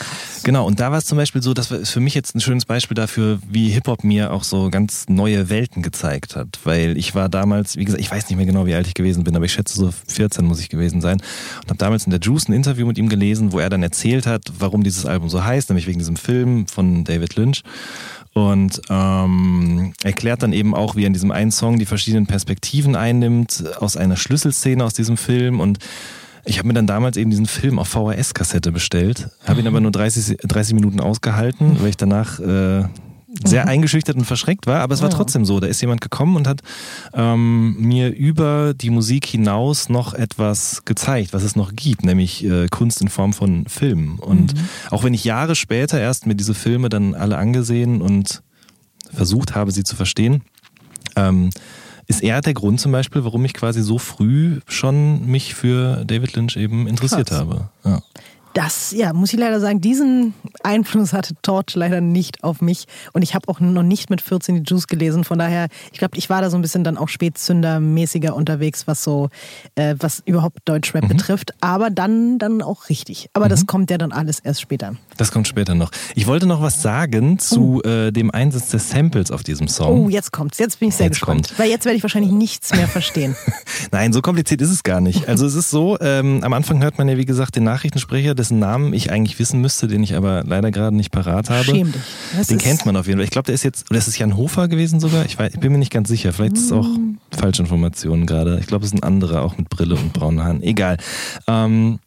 Genau, 0.43 0.65
und 0.67 0.79
da 0.79 0.91
war 0.91 0.97
es 0.97 1.05
zum 1.05 1.17
Beispiel 1.17 1.41
so, 1.41 1.53
das 1.53 1.71
ist 1.71 1.91
für 1.91 2.01
mich 2.01 2.13
jetzt 2.13 2.35
ein 2.35 2.41
schönes 2.41 2.65
Beispiel 2.65 2.95
dafür, 2.95 3.39
wie 3.49 3.69
Hip-Hop 3.69 4.03
mir 4.03 4.33
auch 4.33 4.43
so 4.43 4.69
ganz 4.69 5.05
neue 5.07 5.49
Welten 5.49 5.81
gezeigt 5.81 6.35
hat. 6.35 6.59
Weil 6.65 6.97
ich 6.97 7.15
war 7.15 7.29
damals, 7.29 7.77
wie 7.77 7.85
gesagt, 7.85 8.01
ich 8.01 8.11
weiß 8.11 8.29
nicht 8.29 8.37
mehr 8.37 8.45
genau, 8.45 8.65
wie 8.65 8.73
alt 8.73 8.87
ich 8.87 8.93
gewesen 8.93 9.23
bin, 9.23 9.35
aber 9.35 9.45
ich 9.45 9.53
schätze 9.53 9.77
so 9.77 9.93
14 10.07 10.45
muss 10.45 10.59
ich 10.59 10.69
gewesen 10.69 10.99
sein. 10.99 11.21
Und 11.61 11.69
habe 11.69 11.77
damals 11.77 12.05
in 12.05 12.11
der 12.11 12.19
Juice 12.19 12.49
ein 12.49 12.53
Interview 12.53 12.85
mit 12.85 12.97
ihm 12.97 13.07
gelesen, 13.07 13.53
wo 13.53 13.59
er 13.59 13.69
dann 13.69 13.83
erzählt 13.83 14.27
hat, 14.27 14.51
warum 14.59 14.83
dieses 14.83 15.05
Album 15.05 15.29
so 15.29 15.43
heißt, 15.43 15.69
nämlich 15.69 15.87
wegen 15.87 15.99
diesem 15.99 16.17
Film 16.17 16.67
von 16.67 17.05
David 17.05 17.35
Lynch 17.35 17.63
und 18.33 18.81
ähm, 18.89 19.93
erklärt 20.03 20.41
dann 20.41 20.53
eben 20.53 20.73
auch, 20.73 20.95
wie 20.95 21.03
er 21.03 21.07
in 21.07 21.13
diesem 21.13 21.31
einen 21.31 21.51
Song 21.51 21.77
die 21.77 21.85
verschiedenen 21.85 22.25
Perspektiven 22.25 22.95
einnimmt 22.95 23.63
aus 23.79 23.95
einer 23.95 24.15
Schlüsselszene 24.15 24.83
aus 24.83 24.93
diesem 24.93 25.17
Film. 25.17 25.59
Und 25.59 25.77
ich 26.43 26.57
habe 26.57 26.67
mir 26.67 26.73
dann 26.73 26.87
damals 26.87 27.15
eben 27.15 27.29
diesen 27.29 27.45
Film 27.45 27.77
auf 27.77 27.89
VHS-Kassette 27.89 28.71
bestellt, 28.71 29.29
habe 29.45 29.61
ihn 29.61 29.67
aber 29.67 29.79
nur 29.79 29.91
30, 29.91 30.37
30 30.37 30.73
Minuten 30.73 30.99
ausgehalten, 30.99 31.77
weil 31.79 31.89
ich 31.89 31.97
danach 31.97 32.39
äh, 32.39 32.85
sehr 33.43 33.63
mhm. 33.63 33.69
eingeschüchtert 33.69 34.15
und 34.15 34.25
verschreckt 34.25 34.67
war, 34.67 34.81
aber 34.81 34.93
es 34.93 35.01
war 35.01 35.09
trotzdem 35.09 35.45
so. 35.45 35.59
Da 35.59 35.67
ist 35.67 35.81
jemand 35.81 36.01
gekommen 36.01 36.35
und 36.35 36.47
hat 36.47 36.61
ähm, 37.13 37.75
mir 37.79 38.13
über 38.13 38.73
die 38.73 38.89
Musik 38.89 39.25
hinaus 39.25 39.89
noch 39.89 40.13
etwas 40.13 40.85
gezeigt, 40.85 41.33
was 41.33 41.43
es 41.43 41.55
noch 41.55 41.75
gibt, 41.75 42.03
nämlich 42.05 42.43
äh, 42.45 42.67
Kunst 42.67 43.01
in 43.01 43.09
Form 43.09 43.33
von 43.33 43.65
Filmen. 43.65 44.19
Und 44.19 44.53
mhm. 44.53 44.67
auch 44.91 45.03
wenn 45.03 45.13
ich 45.13 45.23
Jahre 45.23 45.55
später 45.55 45.99
erst 45.99 46.27
mir 46.27 46.35
diese 46.35 46.53
Filme 46.53 46.89
dann 46.89 47.15
alle 47.15 47.37
angesehen 47.37 48.01
und 48.01 48.43
versucht 49.11 49.55
habe, 49.55 49.71
sie 49.71 49.83
zu 49.83 49.95
verstehen, 49.95 50.43
ähm, 51.15 51.49
ist 52.07 52.21
er 52.21 52.41
der 52.41 52.53
Grund 52.53 52.79
zum 52.79 52.91
Beispiel, 52.91 53.23
warum 53.23 53.45
ich 53.45 53.53
quasi 53.53 53.81
so 53.81 53.97
früh 53.97 54.59
schon 54.67 55.25
mich 55.25 55.55
für 55.55 56.03
David 56.05 56.35
Lynch 56.35 56.57
eben 56.57 56.87
interessiert 56.87 57.29
Krass. 57.29 57.39
habe. 57.39 57.69
Ja. 57.85 58.01
Das, 58.53 58.91
ja, 58.91 59.13
muss 59.13 59.33
ich 59.33 59.39
leider 59.39 59.59
sagen, 59.59 59.81
diesen 59.81 60.35
Einfluss 60.61 61.11
hatte 61.11 61.33
Torch 61.41 61.73
leider 61.73 62.01
nicht 62.01 62.43
auf 62.43 62.61
mich. 62.61 62.85
Und 63.11 63.23
ich 63.23 63.33
habe 63.33 63.47
auch 63.47 63.59
noch 63.59 63.81
nicht 63.81 64.11
mit 64.11 64.21
14 64.21 64.63
die 64.63 64.69
Juice 64.69 64.87
gelesen. 64.87 65.23
Von 65.23 65.39
daher, 65.39 65.69
ich 65.91 65.97
glaube, 65.97 66.17
ich 66.17 66.29
war 66.29 66.41
da 66.41 66.51
so 66.51 66.57
ein 66.57 66.61
bisschen 66.61 66.83
dann 66.83 66.97
auch 66.97 67.09
Spätzünder-mäßiger 67.09 68.31
unterwegs, 68.31 68.85
was 68.85 69.03
so, 69.03 69.29
äh, 69.73 69.95
was 69.97 70.21
überhaupt 70.25 70.59
Deutschrap 70.65 71.03
mhm. 71.03 71.09
betrifft. 71.09 71.53
Aber 71.61 71.89
dann, 71.89 72.37
dann 72.37 72.61
auch 72.61 72.89
richtig. 72.89 73.29
Aber 73.33 73.45
mhm. 73.45 73.49
das 73.49 73.65
kommt 73.65 73.89
ja 73.89 73.97
dann 73.97 74.11
alles 74.11 74.39
erst 74.39 74.61
später. 74.61 74.95
Das 75.17 75.31
kommt 75.31 75.47
später 75.47 75.75
noch. 75.75 75.91
Ich 76.15 76.27
wollte 76.27 76.45
noch 76.45 76.61
was 76.61 76.81
sagen 76.81 77.39
zu 77.39 77.81
oh. 77.83 77.87
äh, 77.87 78.11
dem 78.11 78.31
Einsatz 78.31 78.69
des 78.69 78.89
Samples 78.89 79.31
auf 79.31 79.43
diesem 79.43 79.67
Song. 79.67 80.05
Oh, 80.05 80.09
jetzt 80.09 80.31
kommt's. 80.31 80.59
Jetzt 80.59 80.79
bin 80.79 80.89
ich 80.89 80.95
sehr 80.95 81.07
jetzt 81.07 81.19
gespannt. 81.19 81.49
Kommt. 81.49 81.59
Weil 81.59 81.69
jetzt 81.69 81.85
werde 81.85 81.97
ich 81.97 82.03
wahrscheinlich 82.03 82.31
nichts 82.31 82.73
mehr 82.73 82.87
verstehen. 82.87 83.35
Nein, 83.91 84.13
so 84.13 84.21
kompliziert 84.21 84.61
ist 84.61 84.71
es 84.71 84.83
gar 84.83 85.01
nicht. 85.01 85.27
Also 85.33 85.47
es 85.47 85.55
ist 85.55 85.71
so, 85.71 85.97
ähm, 85.99 86.43
am 86.43 86.53
Anfang 86.53 86.83
hört 86.83 86.99
man 86.99 87.09
ja, 87.09 87.17
wie 87.17 87.25
gesagt, 87.25 87.55
den 87.55 87.63
Nachrichtensprecher, 87.63 88.35
dessen 88.35 88.59
Namen 88.59 88.93
ich 88.93 89.11
eigentlich 89.11 89.39
wissen 89.39 89.61
müsste, 89.61 89.87
den 89.87 90.03
ich 90.03 90.15
aber 90.15 90.43
leider 90.45 90.69
gerade 90.69 90.95
nicht 90.95 91.11
parat 91.11 91.49
habe. 91.49 91.63
Schäm 91.63 91.91
dich. 91.91 92.01
Das 92.37 92.47
den 92.47 92.59
kennt 92.59 92.85
man 92.85 92.95
auf 92.95 93.07
jeden 93.07 93.17
Fall. 93.17 93.23
Ich 93.23 93.31
glaube, 93.31 93.47
der 93.47 93.55
ist 93.55 93.63
jetzt, 93.63 93.89
oder 93.89 93.97
ist 93.97 94.07
es 94.07 94.19
Jan 94.19 94.37
Hofer 94.37 94.67
gewesen 94.67 94.99
sogar? 94.99 95.25
Ich, 95.25 95.39
weiß, 95.39 95.55
ich 95.55 95.59
bin 95.59 95.71
mir 95.71 95.79
nicht 95.79 95.91
ganz 95.91 96.07
sicher. 96.07 96.33
Vielleicht 96.33 96.57
ist 96.57 96.65
es 96.65 96.71
auch 96.71 96.85
mm. 96.85 97.17
falsche 97.31 97.63
Informationen 97.63 98.27
gerade. 98.27 98.59
Ich 98.59 98.67
glaube, 98.67 98.85
es 98.85 98.93
ist 98.93 98.99
ein 98.99 99.03
anderer, 99.03 99.41
auch 99.41 99.57
mit 99.57 99.69
Brille 99.69 99.95
und 99.95 100.13
braunen 100.13 100.43
Haaren. 100.43 100.61
Egal. 100.61 100.97
Ähm, 101.47 101.99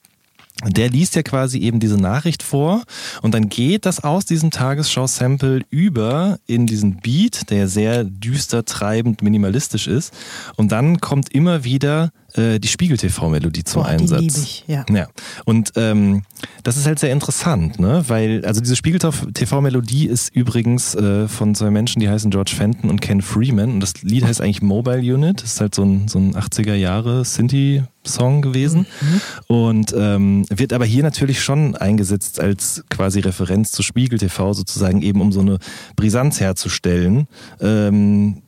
der 0.64 0.88
liest 0.88 1.14
ja 1.16 1.22
quasi 1.22 1.58
eben 1.58 1.80
diese 1.80 1.98
Nachricht 1.98 2.42
vor 2.42 2.82
und 3.20 3.34
dann 3.34 3.50
geht 3.50 3.84
das 3.84 4.02
aus 4.02 4.24
diesem 4.24 4.50
Tagesschau-Sample 4.50 5.60
über 5.68 6.38
in 6.46 6.66
diesen 6.66 6.96
Beat, 6.96 7.50
der 7.50 7.68
sehr 7.68 8.04
düster, 8.04 8.64
treibend, 8.64 9.20
minimalistisch 9.20 9.86
ist. 9.86 10.14
Und 10.56 10.72
dann 10.72 11.00
kommt 11.00 11.30
immer 11.34 11.64
wieder 11.64 12.10
äh, 12.36 12.58
die 12.58 12.68
Spiegel-TV-Melodie 12.68 13.64
zum 13.64 13.82
Boah, 13.82 13.88
Einsatz. 13.88 14.34
Die 14.34 14.40
ich, 14.40 14.64
ja. 14.66 14.84
ja. 14.90 15.08
Und 15.44 15.72
ähm, 15.76 16.22
das 16.62 16.76
ist 16.76 16.86
halt 16.86 16.98
sehr 16.98 17.12
interessant, 17.12 17.78
ne? 17.78 18.04
Weil, 18.08 18.44
also 18.44 18.60
diese 18.60 18.76
Spiegel-TV-Melodie 18.76 20.06
ist 20.06 20.34
übrigens 20.34 20.94
äh, 20.94 21.28
von 21.28 21.54
zwei 21.54 21.70
Menschen, 21.70 22.00
die 22.00 22.08
heißen 22.08 22.30
George 22.30 22.52
Fenton 22.56 22.90
und 22.90 23.00
Ken 23.00 23.22
Freeman. 23.22 23.74
Und 23.74 23.80
das 23.80 24.02
Lied 24.02 24.24
heißt 24.24 24.40
eigentlich 24.40 24.62
Mobile 24.62 25.00
Unit. 25.00 25.42
Das 25.42 25.54
ist 25.54 25.60
halt 25.60 25.74
so 25.74 25.84
ein, 25.84 26.08
so 26.08 26.18
ein 26.18 26.34
80er 26.34 26.74
Jahre 26.74 27.24
Sinti 27.24 27.82
Song 28.08 28.42
gewesen 28.42 28.86
mhm. 29.00 29.20
und 29.48 29.94
ähm, 29.96 30.44
wird 30.48 30.72
aber 30.72 30.84
hier 30.84 31.02
natürlich 31.02 31.42
schon 31.42 31.76
eingesetzt 31.76 32.40
als 32.40 32.84
quasi 32.88 33.20
Referenz 33.20 33.72
zu 33.72 33.82
Spiegel 33.82 34.18
TV 34.18 34.52
sozusagen 34.52 35.02
eben 35.02 35.20
um 35.20 35.32
so 35.32 35.40
eine 35.40 35.58
Brisanz 35.96 36.40
herzustellen 36.40 37.26
ähm, 37.60 38.42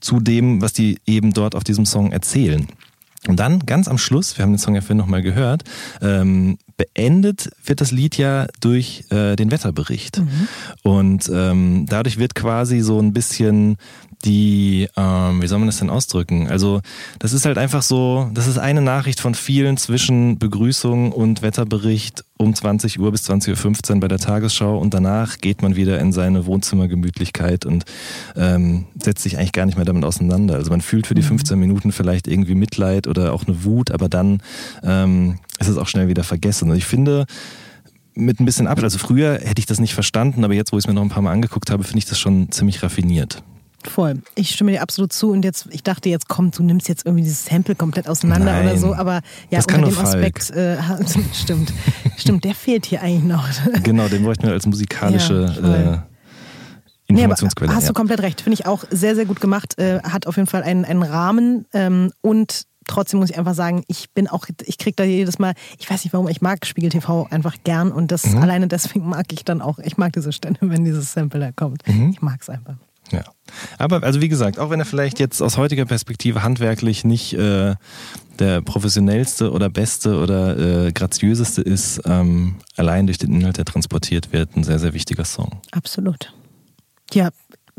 zu 0.00 0.20
dem, 0.20 0.62
was 0.62 0.72
die 0.72 0.98
eben 1.06 1.32
dort 1.32 1.54
auf 1.54 1.64
diesem 1.64 1.86
Song 1.86 2.12
erzählen. 2.12 2.66
Und 3.26 3.40
dann 3.40 3.60
ganz 3.60 3.88
am 3.88 3.98
Schluss, 3.98 4.38
wir 4.38 4.44
haben 4.44 4.52
den 4.52 4.58
Song 4.58 4.74
ja 4.74 4.80
vorhin 4.80 4.98
nochmal 4.98 5.22
gehört, 5.22 5.64
ähm, 6.00 6.58
beendet 6.78 7.50
wird 7.64 7.82
das 7.82 7.90
Lied 7.90 8.16
ja 8.16 8.46
durch 8.60 9.04
äh, 9.10 9.36
den 9.36 9.50
Wetterbericht. 9.50 10.20
Mhm. 10.20 10.48
Und 10.82 11.30
ähm, 11.32 11.84
dadurch 11.86 12.18
wird 12.18 12.34
quasi 12.34 12.80
so 12.80 12.98
ein 12.98 13.12
bisschen 13.12 13.76
die, 14.24 14.88
ähm, 14.96 15.42
wie 15.42 15.46
soll 15.46 15.58
man 15.58 15.68
das 15.68 15.78
denn 15.78 15.90
ausdrücken? 15.90 16.48
Also 16.48 16.80
das 17.18 17.32
ist 17.32 17.44
halt 17.44 17.58
einfach 17.58 17.82
so, 17.82 18.30
das 18.34 18.46
ist 18.46 18.58
eine 18.58 18.80
Nachricht 18.80 19.20
von 19.20 19.34
vielen 19.34 19.76
zwischen 19.76 20.38
Begrüßung 20.38 21.12
und 21.12 21.42
Wetterbericht 21.42 22.24
um 22.36 22.54
20 22.54 22.98
Uhr 23.00 23.12
bis 23.12 23.28
20.15 23.28 23.94
Uhr 23.94 24.00
bei 24.00 24.08
der 24.08 24.18
Tagesschau 24.18 24.78
und 24.78 24.94
danach 24.94 25.38
geht 25.38 25.62
man 25.62 25.76
wieder 25.76 25.98
in 26.00 26.12
seine 26.12 26.46
Wohnzimmergemütlichkeit 26.46 27.64
und 27.64 27.84
ähm, 28.36 28.86
setzt 29.00 29.22
sich 29.22 29.38
eigentlich 29.38 29.52
gar 29.52 29.66
nicht 29.66 29.76
mehr 29.76 29.84
damit 29.84 30.04
auseinander. 30.04 30.54
Also 30.54 30.70
man 30.70 30.80
fühlt 30.80 31.06
für 31.06 31.14
die 31.14 31.22
15 31.22 31.56
mhm. 31.56 31.60
Minuten 31.60 31.92
vielleicht 31.92 32.26
irgendwie 32.26 32.54
Mitleid 32.54 33.06
oder 33.06 33.32
auch 33.32 33.46
eine 33.46 33.64
Wut, 33.64 33.90
aber 33.90 34.08
dann 34.08 34.40
ähm, 34.82 35.38
ist 35.58 35.68
es 35.68 35.76
auch 35.76 35.88
schnell 35.88 36.08
wieder 36.08 36.24
vergessen. 36.24 36.70
Und 36.70 36.76
ich 36.76 36.86
finde, 36.86 37.26
mit 38.14 38.40
ein 38.40 38.44
bisschen 38.44 38.66
Abstand, 38.66 38.92
also 38.92 38.98
früher 38.98 39.34
hätte 39.34 39.60
ich 39.60 39.66
das 39.66 39.80
nicht 39.80 39.94
verstanden, 39.94 40.44
aber 40.44 40.54
jetzt, 40.54 40.72
wo 40.72 40.78
ich 40.78 40.84
es 40.84 40.88
mir 40.88 40.94
noch 40.94 41.02
ein 41.02 41.08
paar 41.08 41.22
Mal 41.22 41.32
angeguckt 41.32 41.70
habe, 41.70 41.84
finde 41.84 41.98
ich 41.98 42.06
das 42.06 42.18
schon 42.18 42.50
ziemlich 42.50 42.82
raffiniert. 42.82 43.42
Voll. 43.84 44.20
Ich 44.34 44.50
stimme 44.50 44.72
dir 44.72 44.82
absolut 44.82 45.12
zu 45.12 45.30
und 45.30 45.44
jetzt, 45.44 45.68
ich 45.70 45.84
dachte 45.84 46.08
jetzt, 46.08 46.28
komm, 46.28 46.50
du 46.50 46.64
nimmst 46.64 46.88
jetzt 46.88 47.06
irgendwie 47.06 47.22
dieses 47.22 47.44
Sample 47.44 47.76
komplett 47.76 48.08
auseinander 48.08 48.52
Nein, 48.52 48.66
oder 48.66 48.76
so, 48.76 48.92
aber 48.92 49.20
ja, 49.50 49.60
unter 49.60 49.78
dem 49.78 49.98
Aspekt, 49.98 50.50
äh, 50.50 50.78
stimmt, 51.32 51.72
stimmt, 52.16 52.44
der 52.44 52.54
fehlt 52.56 52.86
hier 52.86 53.02
eigentlich 53.02 53.22
noch. 53.22 53.46
genau, 53.84 54.08
den 54.08 54.24
bräuchten 54.24 54.44
wir 54.44 54.52
als 54.52 54.66
musikalische 54.66 55.54
ja, 55.62 55.94
äh, 55.94 55.98
Informationsquelle. 57.06 57.70
Nee, 57.70 57.76
hast 57.76 57.84
ja. 57.84 57.88
du 57.90 57.94
komplett 57.94 58.20
recht, 58.20 58.40
finde 58.40 58.54
ich 58.54 58.66
auch 58.66 58.84
sehr, 58.90 59.14
sehr 59.14 59.26
gut 59.26 59.40
gemacht, 59.40 59.78
äh, 59.78 60.00
hat 60.02 60.26
auf 60.26 60.36
jeden 60.36 60.48
Fall 60.48 60.64
einen, 60.64 60.84
einen 60.84 61.04
Rahmen 61.04 61.66
ähm, 61.72 62.10
und 62.20 62.64
trotzdem 62.88 63.20
muss 63.20 63.30
ich 63.30 63.38
einfach 63.38 63.54
sagen, 63.54 63.84
ich 63.86 64.10
bin 64.10 64.26
auch, 64.26 64.46
ich 64.64 64.78
kriege 64.78 64.96
da 64.96 65.04
jedes 65.04 65.38
Mal, 65.38 65.54
ich 65.78 65.88
weiß 65.88 66.02
nicht 66.04 66.12
warum, 66.12 66.28
ich 66.28 66.40
mag 66.40 66.66
Spiegel 66.66 66.90
TV 66.90 67.28
einfach 67.30 67.56
gern 67.62 67.92
und 67.92 68.10
das 68.10 68.26
mhm. 68.26 68.38
alleine 68.38 68.66
deswegen 68.66 69.08
mag 69.08 69.32
ich 69.32 69.44
dann 69.44 69.62
auch, 69.62 69.78
ich 69.78 69.96
mag 69.96 70.12
diese 70.12 70.32
Stände, 70.32 70.58
wenn 70.62 70.84
dieses 70.84 71.12
Sample 71.12 71.40
da 71.40 71.52
kommt. 71.52 71.86
Mhm. 71.86 72.10
Ich 72.10 72.22
mag 72.22 72.40
es 72.40 72.48
einfach. 72.50 72.74
Ja. 73.10 73.24
Aber 73.78 74.02
also 74.02 74.20
wie 74.20 74.28
gesagt, 74.28 74.58
auch 74.58 74.70
wenn 74.70 74.80
er 74.80 74.86
vielleicht 74.86 75.18
jetzt 75.18 75.40
aus 75.40 75.56
heutiger 75.56 75.86
Perspektive 75.86 76.42
handwerklich 76.42 77.04
nicht 77.04 77.32
äh, 77.34 77.74
der 78.38 78.60
professionellste 78.60 79.50
oder 79.50 79.70
beste 79.70 80.18
oder 80.18 80.86
äh, 80.86 80.92
graziöseste 80.92 81.62
ist, 81.62 82.02
ähm, 82.04 82.56
allein 82.76 83.06
durch 83.06 83.18
den 83.18 83.32
Inhalt, 83.32 83.56
der 83.56 83.64
transportiert 83.64 84.32
wird, 84.32 84.56
ein 84.56 84.64
sehr, 84.64 84.78
sehr 84.78 84.92
wichtiger 84.92 85.24
Song. 85.24 85.60
Absolut. 85.70 86.32
Ja, 87.12 87.30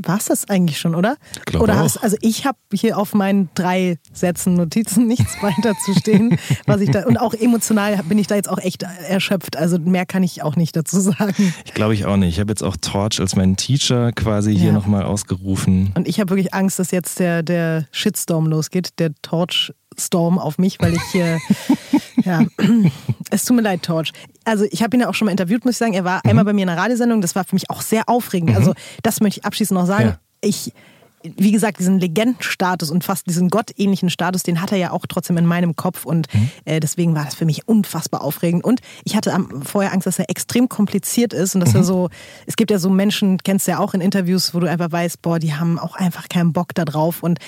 war 0.03 0.17
es 0.17 0.25
das 0.25 0.49
eigentlich 0.49 0.79
schon, 0.79 0.95
oder? 0.95 1.17
Glaub 1.45 1.63
oder 1.63 1.77
hast, 1.77 1.97
also 1.97 2.17
ich 2.21 2.45
habe 2.45 2.57
hier 2.73 2.97
auf 2.97 3.13
meinen 3.13 3.49
drei 3.55 3.97
Sätzen 4.13 4.55
Notizen 4.55 5.07
nichts 5.07 5.41
weiter 5.41 5.75
zu 5.85 5.93
stehen, 5.93 6.38
was 6.65 6.81
ich 6.81 6.91
da 6.91 7.05
und 7.05 7.17
auch 7.17 7.33
emotional 7.33 8.01
bin 8.03 8.17
ich 8.17 8.27
da 8.27 8.35
jetzt 8.35 8.49
auch 8.49 8.59
echt 8.59 8.83
erschöpft. 8.83 9.57
Also 9.57 9.77
mehr 9.79 10.05
kann 10.05 10.23
ich 10.23 10.43
auch 10.43 10.55
nicht 10.55 10.75
dazu 10.75 10.99
sagen. 10.99 11.53
Ich 11.65 11.73
glaube 11.73 11.93
ich 11.93 12.05
auch 12.05 12.17
nicht. 12.17 12.33
Ich 12.35 12.39
habe 12.39 12.51
jetzt 12.51 12.63
auch 12.63 12.77
Torch 12.77 13.19
als 13.19 13.35
meinen 13.35 13.57
Teacher 13.57 14.12
quasi 14.12 14.55
hier 14.55 14.67
ja. 14.67 14.73
nochmal 14.73 15.03
ausgerufen. 15.03 15.91
Und 15.95 16.07
ich 16.07 16.19
habe 16.19 16.31
wirklich 16.31 16.53
Angst, 16.53 16.79
dass 16.79 16.91
jetzt 16.91 17.19
der 17.19 17.43
der 17.43 17.88
Shitstorm 17.91 18.47
losgeht, 18.47 18.99
der 18.99 19.12
Torch 19.21 19.73
Storm 19.99 20.39
auf 20.39 20.57
mich, 20.57 20.79
weil 20.79 20.93
ich 20.93 21.03
hier 21.12 21.39
ja, 22.25 22.45
es 23.31 23.45
tut 23.45 23.55
mir 23.55 23.62
leid, 23.62 23.83
Torch. 23.83 24.12
Also 24.45 24.65
ich 24.71 24.83
habe 24.83 24.95
ihn 24.95 25.01
ja 25.01 25.09
auch 25.09 25.13
schon 25.13 25.25
mal 25.25 25.31
interviewt, 25.31 25.65
muss 25.65 25.73
ich 25.73 25.77
sagen. 25.77 25.93
Er 25.93 26.03
war 26.03 26.21
mhm. 26.23 26.29
einmal 26.29 26.45
bei 26.45 26.53
mir 26.53 26.63
in 26.63 26.69
einer 26.69 26.81
Radiosendung. 26.81 27.21
Das 27.21 27.35
war 27.35 27.43
für 27.43 27.55
mich 27.55 27.69
auch 27.69 27.81
sehr 27.81 28.07
aufregend. 28.07 28.51
Mhm. 28.51 28.55
Also 28.55 28.73
das 29.03 29.21
möchte 29.21 29.39
ich 29.39 29.45
abschließend 29.45 29.79
noch 29.79 29.88
sagen. 29.88 30.09
Ja. 30.09 30.19
Ich 30.41 30.73
wie 31.21 31.51
gesagt, 31.51 31.79
diesen 31.79 31.99
Legendenstatus 31.99 32.89
und 32.89 33.03
fast 33.03 33.27
diesen 33.27 33.49
gottähnlichen 33.49 34.09
Status, 34.09 34.43
den 34.43 34.62
hat 34.62 34.71
er 34.71 34.77
ja 34.77 34.91
auch 34.91 35.05
trotzdem 35.05 35.38
in 35.38 35.45
meinem 35.45 35.75
Kopf 35.75 36.05
und 36.05 36.33
mhm. 36.33 36.49
äh, 36.63 36.79
deswegen 36.79 37.13
war 37.13 37.25
das 37.25 37.35
für 37.35 37.43
mich 37.43 37.67
unfassbar 37.67 38.21
aufregend. 38.21 38.63
Und 38.63 38.79
ich 39.03 39.17
hatte 39.17 39.33
am, 39.33 39.62
vorher 39.63 39.91
Angst, 39.91 40.07
dass 40.07 40.17
er 40.17 40.29
extrem 40.29 40.69
kompliziert 40.69 41.33
ist 41.33 41.55
und 41.55 41.62
dass 41.62 41.71
mhm. 41.71 41.81
er 41.81 41.83
so, 41.83 42.09
es 42.45 42.55
gibt 42.55 42.71
ja 42.71 42.79
so 42.79 42.89
Menschen, 42.89 43.38
kennst 43.39 43.67
du 43.67 43.71
ja 43.71 43.79
auch 43.79 43.93
in 43.93 43.99
Interviews, 43.99 44.53
wo 44.53 44.62
du 44.62 44.69
einfach 44.69 44.93
weißt, 44.93 45.21
boah, 45.21 45.39
die 45.39 45.53
haben 45.53 45.77
auch 45.77 45.95
einfach 45.95 46.29
keinen 46.29 46.53
Bock 46.53 46.73
da 46.73 46.85
drauf 46.85 47.21
und 47.21 47.39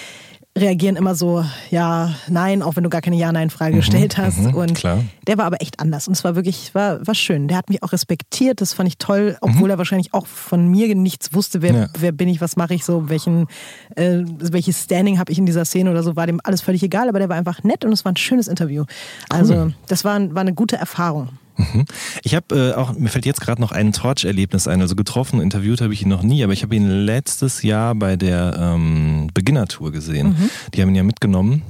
reagieren 0.58 0.98
immer 0.98 1.16
so, 1.16 1.46
ja, 1.70 2.14
nein, 2.28 2.62
auch 2.62 2.76
wenn 2.76 2.84
du 2.84 2.90
gar 2.90 3.02
keine 3.02 3.16
Ja-Nein-Frage 3.16 3.74
mhm, 3.74 3.78
gestellt 3.78 4.18
hast. 4.18 4.40
Mhm, 4.40 4.54
und 4.54 4.74
klar. 4.76 5.04
der 5.26 5.38
war 5.38 5.46
aber 5.46 5.62
echt 5.62 5.80
anders. 5.80 6.08
Und 6.08 6.14
es 6.14 6.24
war 6.26 6.36
wirklich, 6.36 6.76
war, 6.76 7.06
war 7.08 7.16
schön. 7.16 7.48
Der 7.48 7.58
hat 7.58 7.70
mich 7.70 7.82
auch 7.84 7.94
respektiert, 7.94 8.60
das 8.60 8.74
fand 8.74 8.90
ich 8.90 8.98
toll, 8.98 9.38
obwohl 9.40 9.66
mhm. 9.66 9.70
er 9.72 9.78
wahrscheinlich 9.78 10.14
auch 10.14 10.28
von 10.28 10.68
mir 10.68 10.94
nichts 10.94 11.34
wusste, 11.34 11.62
wer, 11.62 11.74
ja. 11.74 11.88
wer 11.98 12.12
bin 12.12 12.28
ich, 12.28 12.42
was 12.42 12.58
mache 12.58 12.74
ich 12.74 12.84
so, 12.84 13.08
welchen, 13.08 13.48
äh, 13.96 14.24
welches 14.26 14.84
Standing 14.84 15.20
habe 15.20 15.32
ich 15.32 15.38
in 15.38 15.46
dieser 15.46 15.64
Szene 15.64 15.90
oder 15.90 16.04
so, 16.04 16.18
war 16.18 16.28
dem 16.28 16.42
alles 16.44 16.62
völlig 16.62 16.84
egal, 16.84 17.08
aber 17.08 17.20
der 17.20 17.30
war 17.30 17.38
einfach 17.38 17.64
nett 17.64 17.86
und 17.86 17.94
es 17.94 18.04
war 18.04 18.12
ein 18.12 18.18
schönes 18.18 18.50
Interview. 18.50 18.84
Also 19.30 19.54
cool. 19.54 19.74
das 19.88 20.04
war, 20.04 20.20
war 20.34 20.42
eine 20.42 20.54
gute 20.54 20.76
Erfahrung. 20.76 21.30
Mhm. 21.62 21.86
Ich 22.24 22.36
habe 22.36 22.56
äh, 22.56 22.74
auch, 22.74 22.94
mir 22.94 23.10
fällt 23.10 23.26
jetzt 23.26 23.42
gerade 23.42 23.62
noch 23.62 23.72
ein 23.72 23.94
Torch-Erlebnis 23.94 24.68
ein. 24.68 24.82
Also 24.82 24.96
getroffen, 24.96 25.42
interviewt 25.42 25.82
habe 25.82 25.94
ich 25.94 26.02
ihn 26.04 26.10
noch 26.10 26.24
nie, 26.24 26.44
aber 26.44 26.54
ich 26.54 26.64
habe 26.64 26.76
ihn 26.76 26.90
letztes 26.90 27.64
Jahr 27.64 27.96
bei 27.96 28.16
der 28.16 28.58
ähm, 28.60 29.30
Beginner-Tour 29.34 29.92
gesehen. 29.92 30.30
Mhm. 30.30 30.50
Die 30.74 30.82
haben 30.82 30.90
ihn 30.90 30.96
ja 30.96 31.04
mitgenommen, 31.04 31.62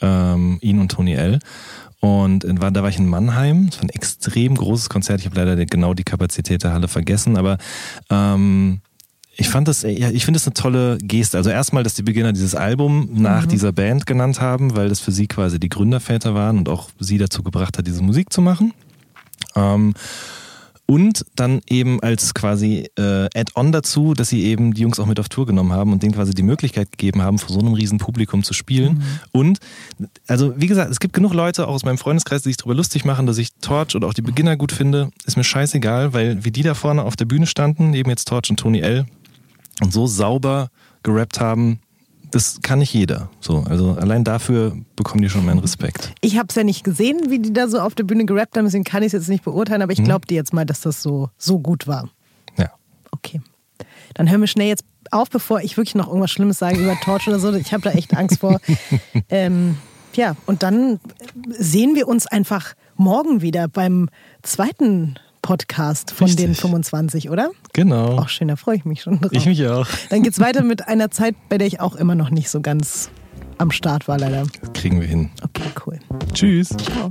ähm, 0.00 0.58
ihn 0.60 0.78
und 0.78 0.90
Tony 0.90 1.14
L. 1.14 1.38
Und 2.00 2.44
war, 2.60 2.70
da 2.70 2.82
war 2.82 2.88
ich 2.88 2.98
in 2.98 3.06
Mannheim. 3.06 3.66
Das 3.66 3.76
war 3.76 3.84
ein 3.84 3.90
extrem 3.90 4.54
großes 4.54 4.88
Konzert. 4.88 5.20
Ich 5.20 5.26
habe 5.26 5.36
leider 5.36 5.56
genau 5.66 5.92
die 5.92 6.04
Kapazität 6.04 6.62
der 6.62 6.72
Halle 6.72 6.88
vergessen, 6.88 7.36
aber 7.36 7.58
ähm, 8.08 8.80
ich 9.36 9.48
fand 9.48 9.68
das, 9.68 9.82
ja, 9.82 10.10
ich 10.10 10.24
finde 10.24 10.38
das 10.38 10.46
eine 10.46 10.54
tolle 10.54 10.98
Geste. 10.98 11.38
Also 11.38 11.50
erstmal, 11.50 11.82
dass 11.82 11.94
die 11.94 12.02
Beginner 12.02 12.32
dieses 12.32 12.54
Album 12.54 13.08
nach 13.14 13.44
mhm. 13.44 13.48
dieser 13.48 13.72
Band 13.72 14.06
genannt 14.06 14.40
haben, 14.40 14.76
weil 14.76 14.88
das 14.88 15.00
für 15.00 15.12
sie 15.12 15.28
quasi 15.28 15.58
die 15.58 15.68
Gründerväter 15.68 16.34
waren 16.34 16.58
und 16.58 16.68
auch 16.68 16.90
sie 16.98 17.16
dazu 17.16 17.42
gebracht 17.42 17.78
hat, 17.78 17.86
diese 17.86 18.02
Musik 18.02 18.32
zu 18.32 18.42
machen. 18.42 18.74
Ähm, 19.56 19.94
und 20.90 21.24
dann 21.36 21.60
eben 21.68 22.02
als 22.02 22.34
quasi 22.34 22.88
äh, 22.98 23.26
Add-on 23.32 23.70
dazu, 23.70 24.12
dass 24.12 24.28
sie 24.28 24.42
eben 24.42 24.74
die 24.74 24.82
Jungs 24.82 24.98
auch 24.98 25.06
mit 25.06 25.20
auf 25.20 25.28
Tour 25.28 25.46
genommen 25.46 25.72
haben 25.72 25.92
und 25.92 26.02
denen 26.02 26.12
quasi 26.12 26.34
die 26.34 26.42
Möglichkeit 26.42 26.90
gegeben 26.90 27.22
haben, 27.22 27.38
vor 27.38 27.50
so 27.50 27.60
einem 27.60 27.74
riesen 27.74 27.98
Publikum 27.98 28.42
zu 28.42 28.54
spielen. 28.54 28.94
Mhm. 28.94 29.02
Und 29.30 29.58
also 30.26 30.52
wie 30.56 30.66
gesagt, 30.66 30.90
es 30.90 30.98
gibt 30.98 31.14
genug 31.14 31.32
Leute 31.32 31.68
auch 31.68 31.74
aus 31.74 31.84
meinem 31.84 31.98
Freundeskreis, 31.98 32.42
die 32.42 32.48
sich 32.48 32.56
darüber 32.56 32.74
lustig 32.74 33.04
machen, 33.04 33.26
dass 33.26 33.38
ich 33.38 33.50
Torch 33.60 33.94
oder 33.94 34.08
auch 34.08 34.14
die 34.14 34.22
Beginner 34.22 34.56
gut 34.56 34.72
finde. 34.72 35.12
Ist 35.26 35.36
mir 35.36 35.44
scheißegal, 35.44 36.12
weil 36.12 36.44
wie 36.44 36.50
die 36.50 36.62
da 36.62 36.74
vorne 36.74 37.04
auf 37.04 37.14
der 37.14 37.26
Bühne 37.26 37.46
standen, 37.46 37.94
eben 37.94 38.10
jetzt 38.10 38.26
Torch 38.26 38.50
und 38.50 38.58
Tony 38.58 38.80
L. 38.80 39.06
und 39.80 39.92
so 39.92 40.08
sauber 40.08 40.70
gerappt 41.04 41.38
haben, 41.38 41.78
das 42.30 42.60
kann 42.62 42.78
nicht 42.78 42.92
jeder. 42.92 43.30
So, 43.40 43.64
also 43.68 43.92
allein 43.92 44.24
dafür 44.24 44.76
bekommen 44.96 45.22
die 45.22 45.28
schon 45.28 45.44
meinen 45.44 45.58
Respekt. 45.58 46.12
Ich 46.20 46.38
habe 46.38 46.46
es 46.48 46.54
ja 46.54 46.64
nicht 46.64 46.84
gesehen, 46.84 47.30
wie 47.30 47.38
die 47.38 47.52
da 47.52 47.68
so 47.68 47.80
auf 47.80 47.94
der 47.94 48.04
Bühne 48.04 48.24
gerappt 48.24 48.56
haben, 48.56 48.64
deswegen 48.64 48.84
kann 48.84 49.02
ich 49.02 49.08
es 49.08 49.12
jetzt 49.12 49.28
nicht 49.28 49.44
beurteilen, 49.44 49.82
aber 49.82 49.92
ich 49.92 50.02
glaube 50.02 50.26
dir 50.26 50.36
jetzt 50.36 50.52
mal, 50.52 50.66
dass 50.66 50.80
das 50.80 51.02
so, 51.02 51.30
so 51.36 51.58
gut 51.58 51.86
war. 51.86 52.08
Ja. 52.56 52.70
Okay. 53.10 53.40
Dann 54.14 54.30
hören 54.30 54.40
wir 54.40 54.48
schnell 54.48 54.68
jetzt 54.68 54.84
auf, 55.10 55.30
bevor 55.30 55.60
ich 55.60 55.76
wirklich 55.76 55.94
noch 55.94 56.08
irgendwas 56.08 56.30
Schlimmes 56.30 56.58
sage 56.58 56.78
über 56.78 56.98
Torch 57.00 57.26
oder 57.28 57.38
so. 57.38 57.52
Ich 57.52 57.72
habe 57.72 57.82
da 57.82 57.90
echt 57.90 58.16
Angst 58.16 58.40
vor. 58.40 58.60
ähm, 59.28 59.76
ja, 60.14 60.36
und 60.46 60.62
dann 60.62 61.00
sehen 61.48 61.94
wir 61.94 62.08
uns 62.08 62.26
einfach 62.26 62.74
morgen 62.96 63.42
wieder 63.42 63.68
beim 63.68 64.08
zweiten 64.42 65.16
Podcast 65.50 66.12
von 66.12 66.28
Richtig. 66.28 66.46
den 66.46 66.54
25, 66.54 67.28
oder? 67.28 67.50
Genau. 67.72 68.20
Auch 68.20 68.28
schön, 68.28 68.46
da 68.46 68.54
freue 68.54 68.76
ich 68.76 68.84
mich 68.84 69.02
schon 69.02 69.20
drauf. 69.20 69.32
Ich 69.32 69.46
mich 69.46 69.66
auch. 69.66 69.88
Dann 70.08 70.22
geht's 70.22 70.38
weiter 70.38 70.62
mit 70.62 70.86
einer 70.86 71.10
Zeit, 71.10 71.34
bei 71.48 71.58
der 71.58 71.66
ich 71.66 71.80
auch 71.80 71.96
immer 71.96 72.14
noch 72.14 72.30
nicht 72.30 72.48
so 72.50 72.60
ganz 72.60 73.10
am 73.58 73.72
Start 73.72 74.06
war, 74.06 74.16
leider. 74.16 74.44
Das 74.60 74.72
kriegen 74.74 75.00
wir 75.00 75.08
hin. 75.08 75.30
Okay, 75.42 75.68
cool. 75.84 75.98
Tschüss. 76.34 76.68
Ciao. 76.68 77.10